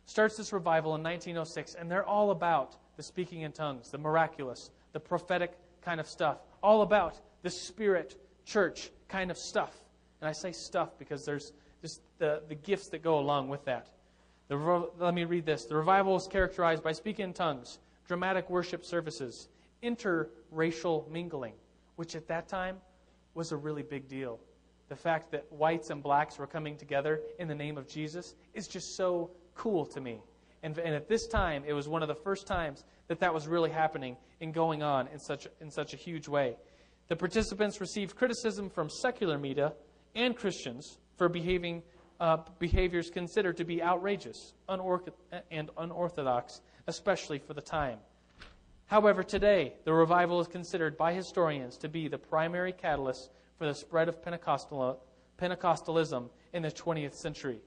[0.05, 4.71] starts this revival in 1906, and they're all about the speaking in tongues, the miraculous,
[4.93, 8.15] the prophetic kind of stuff, all about the spirit
[8.45, 9.77] church kind of stuff.
[10.21, 13.89] And I say stuff because there's just the, the gifts that go along with that.
[14.47, 15.65] The, let me read this.
[15.65, 19.49] The revival is characterized by speaking in tongues, dramatic worship services,
[19.83, 21.53] interracial mingling,
[21.97, 22.77] which at that time
[23.33, 24.39] was a really big deal.
[24.89, 28.67] The fact that whites and blacks were coming together in the name of Jesus is
[28.67, 30.21] just so cool to me.
[30.63, 33.47] And, and at this time, it was one of the first times that that was
[33.47, 36.55] really happening and going on in such, in such a huge way.
[37.09, 39.73] The participants received criticism from secular media
[40.15, 41.83] and Christians for behaving,
[42.19, 47.99] uh, behaviors considered to be outrageous and unorthodox, especially for the time.
[48.87, 53.73] However, today, the revival is considered by historians to be the primary catalyst for the
[53.73, 54.99] spread of Pentecostal,
[55.39, 57.59] Pentecostalism in the 20th century.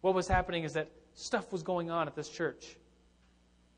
[0.00, 2.76] What was happening is that stuff was going on at this church.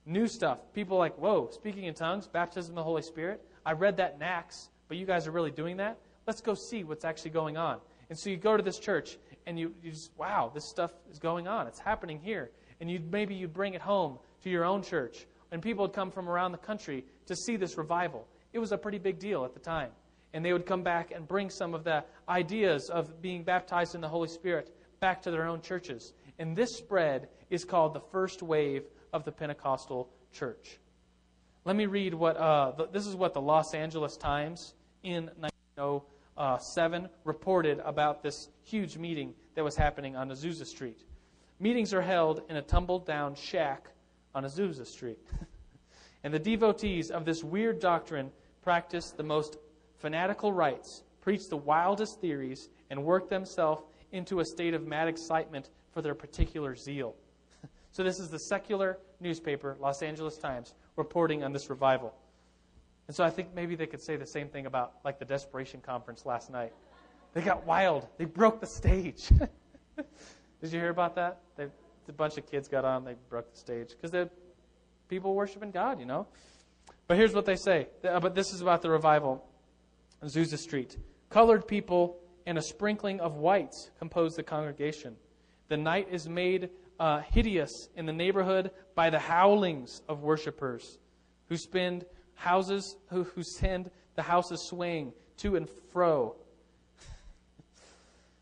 [0.07, 0.59] New stuff.
[0.75, 3.43] People like, whoa, speaking in tongues, baptism of the Holy Spirit.
[3.65, 5.99] I read that in Acts, but you guys are really doing that?
[6.27, 7.79] Let's go see what's actually going on.
[8.11, 11.19] And so you go to this church and you, you just, wow, this stuff is
[11.19, 11.67] going on.
[11.67, 12.51] It's happening here.
[12.81, 15.27] And you maybe you bring it home to your own church.
[15.53, 18.27] And people would come from around the country to see this revival.
[18.53, 19.91] It was a pretty big deal at the time.
[20.35, 24.03] And they would come back and bring some of the ideas of being baptized in
[24.03, 26.13] the Holy Spirit back to their own churches.
[26.39, 28.83] And this spread is called the first wave
[29.13, 30.81] of the Pentecostal church.
[31.65, 37.09] Let me read what uh, the, this is what the Los Angeles Times in 1907
[37.25, 41.05] reported about this huge meeting that was happening on Azusa Street.
[41.61, 43.89] Meetings are held in a tumbled down shack
[44.35, 45.21] on Azusa Street.
[46.25, 48.31] and the devotees of this weird doctrine
[48.63, 49.57] practice the most
[50.05, 53.83] fanatical rites, preach the wildest theories, and work themselves
[54.13, 57.15] into a state of mad excitement for their particular zeal.
[57.91, 62.13] so, this is the secular newspaper, Los Angeles Times, reporting on this revival.
[63.07, 65.81] And so I think maybe they could say the same thing about like the Desperation
[65.81, 66.75] Conference last night.
[67.33, 68.07] They got wild.
[68.19, 69.29] They broke the stage.
[69.97, 71.41] Did you hear about that?
[71.57, 71.65] They,
[72.09, 73.05] a bunch of kids got on.
[73.05, 74.29] They broke the stage because the
[75.09, 76.27] people worshiping God, you know.
[77.07, 77.89] But here's what they say.
[78.07, 79.45] Uh, but this is about the revival.
[80.25, 80.97] Azusa Street.
[81.29, 82.17] Colored people
[82.47, 85.17] and a sprinkling of whites compose the congregation.
[85.69, 90.99] The night is made uh, hideous in the neighborhood by the howlings of worshippers
[91.49, 92.05] who spend
[92.35, 96.37] houses who, who send the houses swaying to and fro.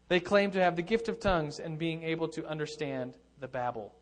[0.08, 3.94] they claim to have the gift of tongues and being able to understand the babble.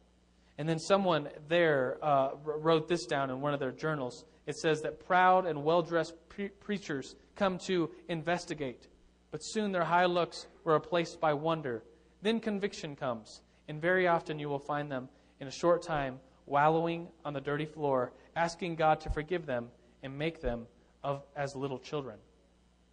[0.58, 4.24] And then someone there uh, wrote this down in one of their journals.
[4.46, 8.88] It says that proud and well dressed pre- preachers come to investigate,
[9.30, 11.82] but soon their high looks were replaced by wonder.
[12.22, 15.08] Then conviction comes, and very often you will find them
[15.40, 19.68] in a short time wallowing on the dirty floor, asking God to forgive them
[20.02, 20.66] and make them
[21.02, 22.16] of, as little children.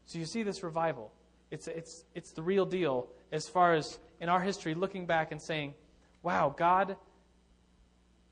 [0.06, 1.12] So you see this revival.
[1.52, 5.42] It's, it's, it's the real deal as far as in our history looking back and
[5.42, 5.74] saying,
[6.24, 6.96] wow, God,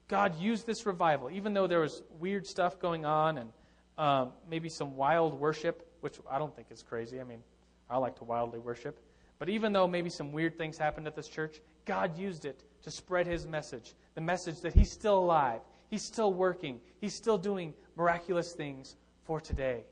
[0.08, 3.50] God used this revival, even though there was weird stuff going on and
[3.98, 7.20] um, maybe some wild worship, which I don't think is crazy.
[7.20, 7.42] I mean,
[7.90, 9.00] I like to wildly worship.
[9.40, 12.92] But even though maybe some weird things happened at this church, God used it to
[12.92, 17.74] spread his message the message that he's still alive, he's still working, he's still doing
[17.98, 19.84] miraculous things for today.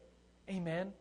[0.48, 0.94] Amen.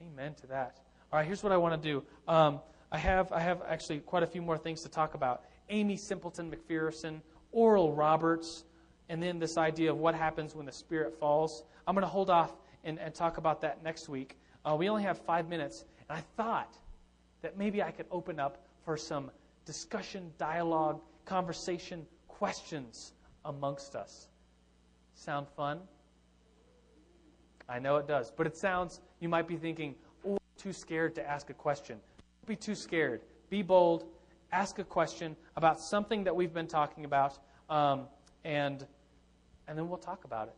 [0.00, 0.78] Amen to that.
[1.12, 2.04] All right, here's what I want to do.
[2.28, 2.60] Um,
[2.92, 5.42] I have I have actually quite a few more things to talk about.
[5.70, 7.20] Aimee Semple McPherson,
[7.50, 8.62] Oral Roberts,
[9.08, 11.64] and then this idea of what happens when the Spirit falls.
[11.84, 12.52] I'm going to hold off
[12.84, 14.38] and, and talk about that next week.
[14.64, 16.76] Uh, we only have five minutes, and I thought
[17.42, 19.30] that maybe I could open up for some
[19.64, 23.12] discussion, dialogue, conversation, questions
[23.44, 24.28] amongst us.
[25.14, 25.80] Sound fun?
[27.68, 28.30] I know it does.
[28.30, 29.94] But it sounds, you might be thinking,
[30.26, 31.98] oh, too scared to ask a question.
[32.40, 33.20] Don't be too scared.
[33.50, 34.06] Be bold.
[34.52, 38.06] Ask a question about something that we've been talking about, um,
[38.44, 38.86] and,
[39.66, 40.54] and then we'll talk about it.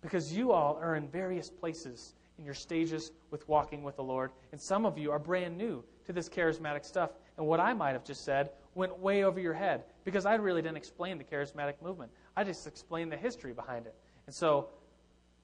[0.00, 4.30] Because you all are in various places in your stages with walking with the Lord,
[4.52, 7.92] and some of you are brand new to this charismatic stuff, And what I might
[7.92, 11.74] have just said went way over your head because I really didn't explain the charismatic
[11.80, 12.10] movement.
[12.36, 13.94] I just explained the history behind it.
[14.26, 14.68] And so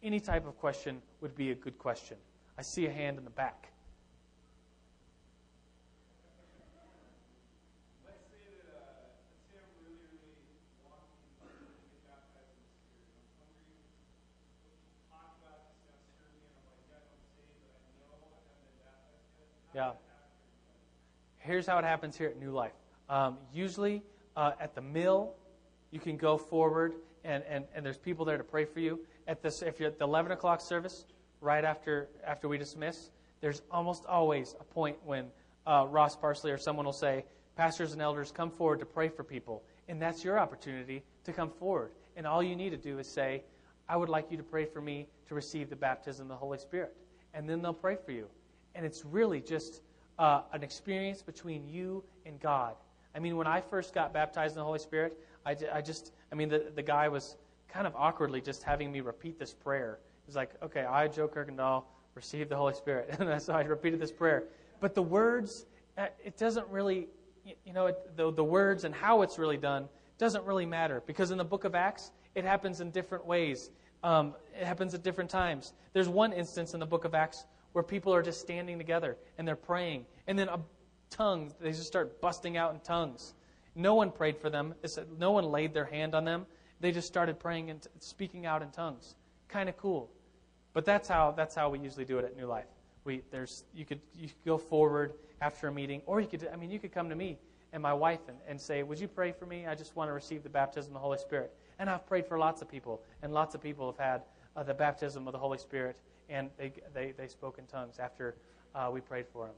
[0.02, 2.16] any type of question would be a good question.
[2.59, 3.68] I see a hand in the back.
[19.75, 19.91] Yeah.
[21.39, 22.75] Here's how it happens here at New Life.
[23.09, 24.03] Um, usually
[24.37, 25.35] uh, at the mill,
[25.91, 26.95] you can go forward,
[27.25, 29.01] and, and, and there's people there to pray for you.
[29.27, 31.07] At this, if you're at the 11 o'clock service,
[31.41, 33.11] right after after we dismiss,
[33.41, 35.27] there's almost always a point when
[35.66, 37.25] uh, Ross Parsley or someone will say,
[37.57, 41.51] "Pastors and elders, come forward to pray for people," and that's your opportunity to come
[41.51, 41.91] forward.
[42.16, 43.43] And all you need to do is say,
[43.89, 46.59] "I would like you to pray for me to receive the baptism of the Holy
[46.59, 46.97] Spirit,"
[47.33, 48.29] and then they'll pray for you
[48.75, 49.83] and it's really just
[50.18, 52.75] uh, an experience between you and God.
[53.14, 56.35] I mean, when I first got baptized in the Holy Spirit, I, I just, I
[56.35, 57.37] mean, the, the guy was
[57.68, 59.99] kind of awkwardly just having me repeat this prayer.
[60.27, 63.16] He's like, okay, I, Joe Kirkendall, receive the Holy Spirit.
[63.20, 64.45] And so I repeated this prayer.
[64.81, 65.66] But the words,
[65.99, 67.09] uh, it doesn't really,
[67.64, 71.39] you know, the, the words and how it's really done doesn't really matter because in
[71.39, 73.70] the book of Acts, it happens in different ways.
[74.03, 75.72] Um, it happens at different times.
[75.93, 79.47] There's one instance in the book of Acts where people are just standing together and
[79.47, 80.07] they're praying.
[80.27, 80.49] And then
[81.11, 83.35] tongues, they just start busting out in tongues.
[83.75, 84.75] No one prayed for them.
[85.18, 86.47] No one laid their hand on them.
[86.81, 89.16] They just started praying and speaking out in tongues.
[89.49, 90.09] Kind of cool.
[90.72, 92.68] But that's how that's how we usually do it at New Life.
[93.05, 96.57] We there's you could you could go forward after a meeting, or you could I
[96.57, 97.39] mean you could come to me
[97.72, 99.66] and my wife and, and say, Would you pray for me?
[99.66, 101.53] I just want to receive the baptism of the Holy Spirit.
[101.81, 104.22] And I've prayed for lots of people, and lots of people have had
[104.57, 105.97] uh, the baptism of the Holy Spirit
[106.29, 108.37] and they, they, they spoke in tongues after
[108.75, 109.55] uh, we prayed for them.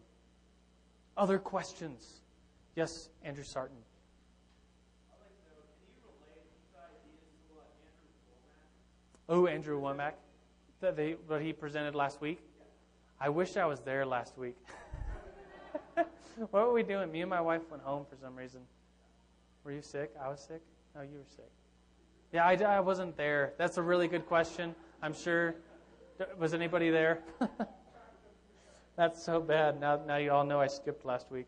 [1.16, 2.20] Other questions?
[2.74, 3.76] Yes, Andrew Sarton.
[9.28, 10.12] Oh, Andrew Wommack,
[10.80, 12.38] that they what he presented last week.
[13.20, 14.56] I wish I was there last week.
[16.36, 17.10] what were we doing?
[17.10, 18.60] Me and my wife went home for some reason.
[19.64, 20.12] Were you sick?
[20.22, 20.60] I was sick.
[20.94, 21.50] No, you were sick.
[22.32, 23.54] Yeah, I, I wasn't there.
[23.58, 24.74] That's a really good question.
[25.02, 25.56] I'm sure
[26.38, 27.22] was anybody there?
[28.96, 29.80] That's so bad.
[29.80, 31.46] Now, now you all know I skipped last week.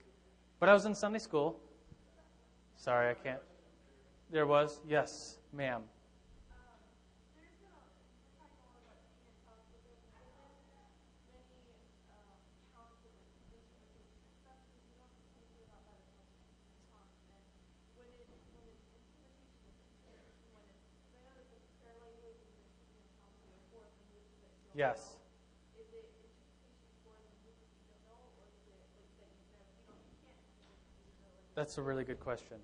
[0.60, 1.58] But I was in Sunday school.
[2.76, 3.40] Sorry, I can't.
[4.30, 4.80] There was?
[4.86, 5.82] Yes, ma'am.
[24.78, 25.16] Yes.
[31.56, 32.58] That's a really good question.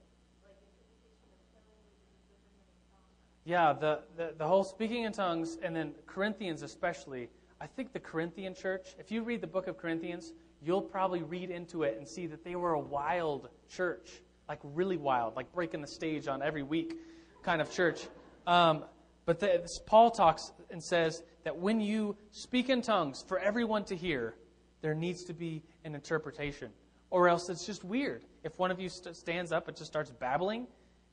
[3.44, 7.30] Yeah, the, the, the whole speaking in tongues, and then Corinthians especially.
[7.60, 11.50] I think the Corinthian church, if you read the book of Corinthians, you'll probably read
[11.50, 15.80] into it and see that they were a wild church, like really wild, like breaking
[15.80, 16.94] the stage on every week
[17.42, 18.06] kind of church.
[18.46, 18.84] Um,
[19.26, 23.96] but the, Paul talks and says that when you speak in tongues for everyone to
[23.96, 24.34] hear,
[24.80, 26.70] there needs to be an interpretation.
[27.10, 28.24] Or else it's just weird.
[28.42, 30.66] If one of you st- stands up and just starts babbling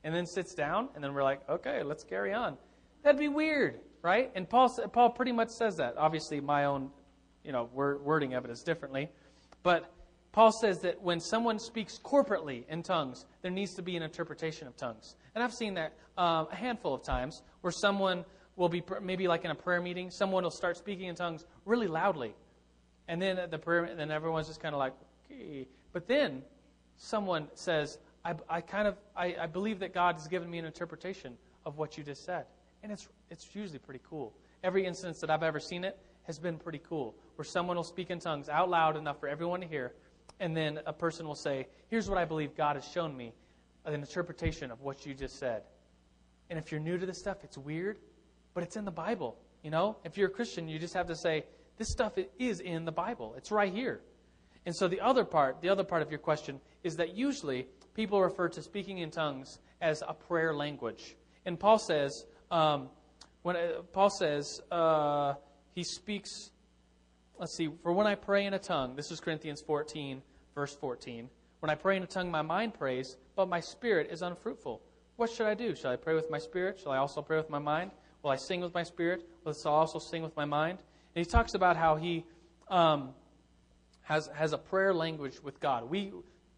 [0.04, 2.56] and then sits down, and then we're like, okay, let's carry on.
[3.02, 4.30] That'd be weird, right?
[4.34, 5.96] And Paul, Paul pretty much says that.
[5.96, 6.90] Obviously, my own
[7.44, 9.10] you know, word, wording of it is differently.
[9.62, 9.92] But
[10.32, 14.66] Paul says that when someone speaks corporately in tongues, there needs to be an interpretation
[14.66, 15.16] of tongues.
[15.34, 18.24] And I've seen that uh, a handful of times where someone
[18.62, 21.88] will be maybe like in a prayer meeting, someone will start speaking in tongues really
[21.88, 22.32] loudly,
[23.08, 24.94] and then at the prayer, then everyone's just kind of like,
[25.26, 25.66] okay.
[25.92, 26.42] But then
[26.96, 30.64] someone says, I, I kind of, I, I believe that God has given me an
[30.64, 31.36] interpretation
[31.66, 32.46] of what you just said,
[32.84, 34.32] and it's it's usually pretty cool.
[34.62, 38.10] Every instance that I've ever seen it has been pretty cool, where someone will speak
[38.10, 39.92] in tongues out loud enough for everyone to hear,
[40.38, 43.32] and then a person will say, "Here's what I believe God has shown me."
[43.84, 45.64] An interpretation of what you just said.
[46.48, 47.98] And if you're new to this stuff, it's weird,
[48.54, 49.36] but it's in the Bible.
[49.62, 51.44] You know, if you're a Christian, you just have to say,
[51.78, 53.34] this stuff is in the Bible.
[53.36, 54.00] It's right here.
[54.66, 58.20] And so the other part, the other part of your question is that usually people
[58.20, 61.16] refer to speaking in tongues as a prayer language.
[61.44, 62.88] And Paul says, um,
[63.42, 65.34] when uh, Paul says uh,
[65.74, 66.50] he speaks,
[67.38, 70.22] let's see, for when I pray in a tongue, this is Corinthians 14,
[70.54, 71.28] verse 14.
[71.60, 74.82] When I pray in a tongue, my mind prays, but my spirit is unfruitful.
[75.16, 75.74] What should I do?
[75.74, 76.78] Shall I pray with my spirit?
[76.80, 77.90] Shall I also pray with my mind?
[78.22, 79.28] Will I sing with my spirit?
[79.46, 80.78] I also sing with my mind?
[81.14, 82.24] And he talks about how he
[82.68, 83.10] um,
[84.02, 85.90] has, has a prayer language with God.
[85.90, 86.12] We,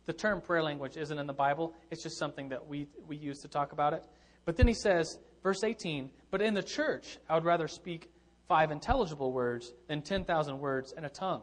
[0.07, 1.75] the term prayer language isn't in the Bible.
[1.91, 4.05] It's just something that we, we use to talk about it.
[4.45, 8.11] But then he says, verse 18, But in the church, I would rather speak
[8.47, 11.43] five intelligible words than 10,000 words in a tongue.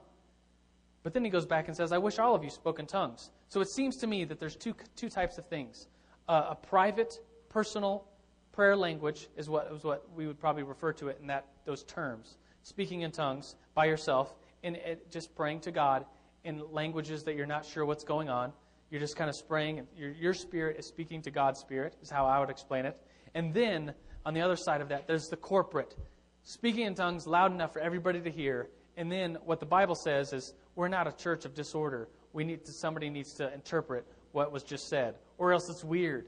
[1.03, 3.31] But then he goes back and says, I wish all of you spoke in tongues.
[3.47, 5.87] So it seems to me that there's two, two types of things.
[6.29, 7.19] Uh, a private,
[7.49, 8.05] personal
[8.51, 11.83] prayer language is what, is what we would probably refer to it in that, those
[11.83, 12.37] terms.
[12.63, 16.05] Speaking in tongues by yourself and it, just praying to God
[16.43, 18.51] in languages that you're not sure what's going on.
[18.89, 22.25] You're just kind of spraying, your, your spirit is speaking to God's spirit, is how
[22.25, 22.97] I would explain it.
[23.33, 23.93] And then,
[24.25, 25.95] on the other side of that, there's the corporate,
[26.43, 28.67] speaking in tongues loud enough for everybody to hear.
[28.97, 32.09] And then, what the Bible says is, we're not a church of disorder.
[32.33, 36.27] We need to, somebody needs to interpret what was just said, or else it's weird.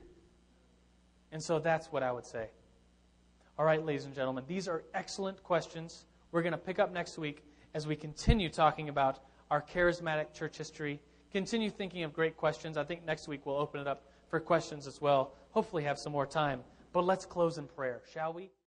[1.33, 2.47] And so that's what I would say.
[3.57, 6.05] All right, ladies and gentlemen, these are excellent questions.
[6.31, 9.19] We're going to pick up next week as we continue talking about
[9.49, 10.99] our charismatic church history.
[11.31, 12.77] Continue thinking of great questions.
[12.77, 15.33] I think next week we'll open it up for questions as well.
[15.51, 16.61] Hopefully, have some more time.
[16.93, 18.53] But let's close in prayer, shall we?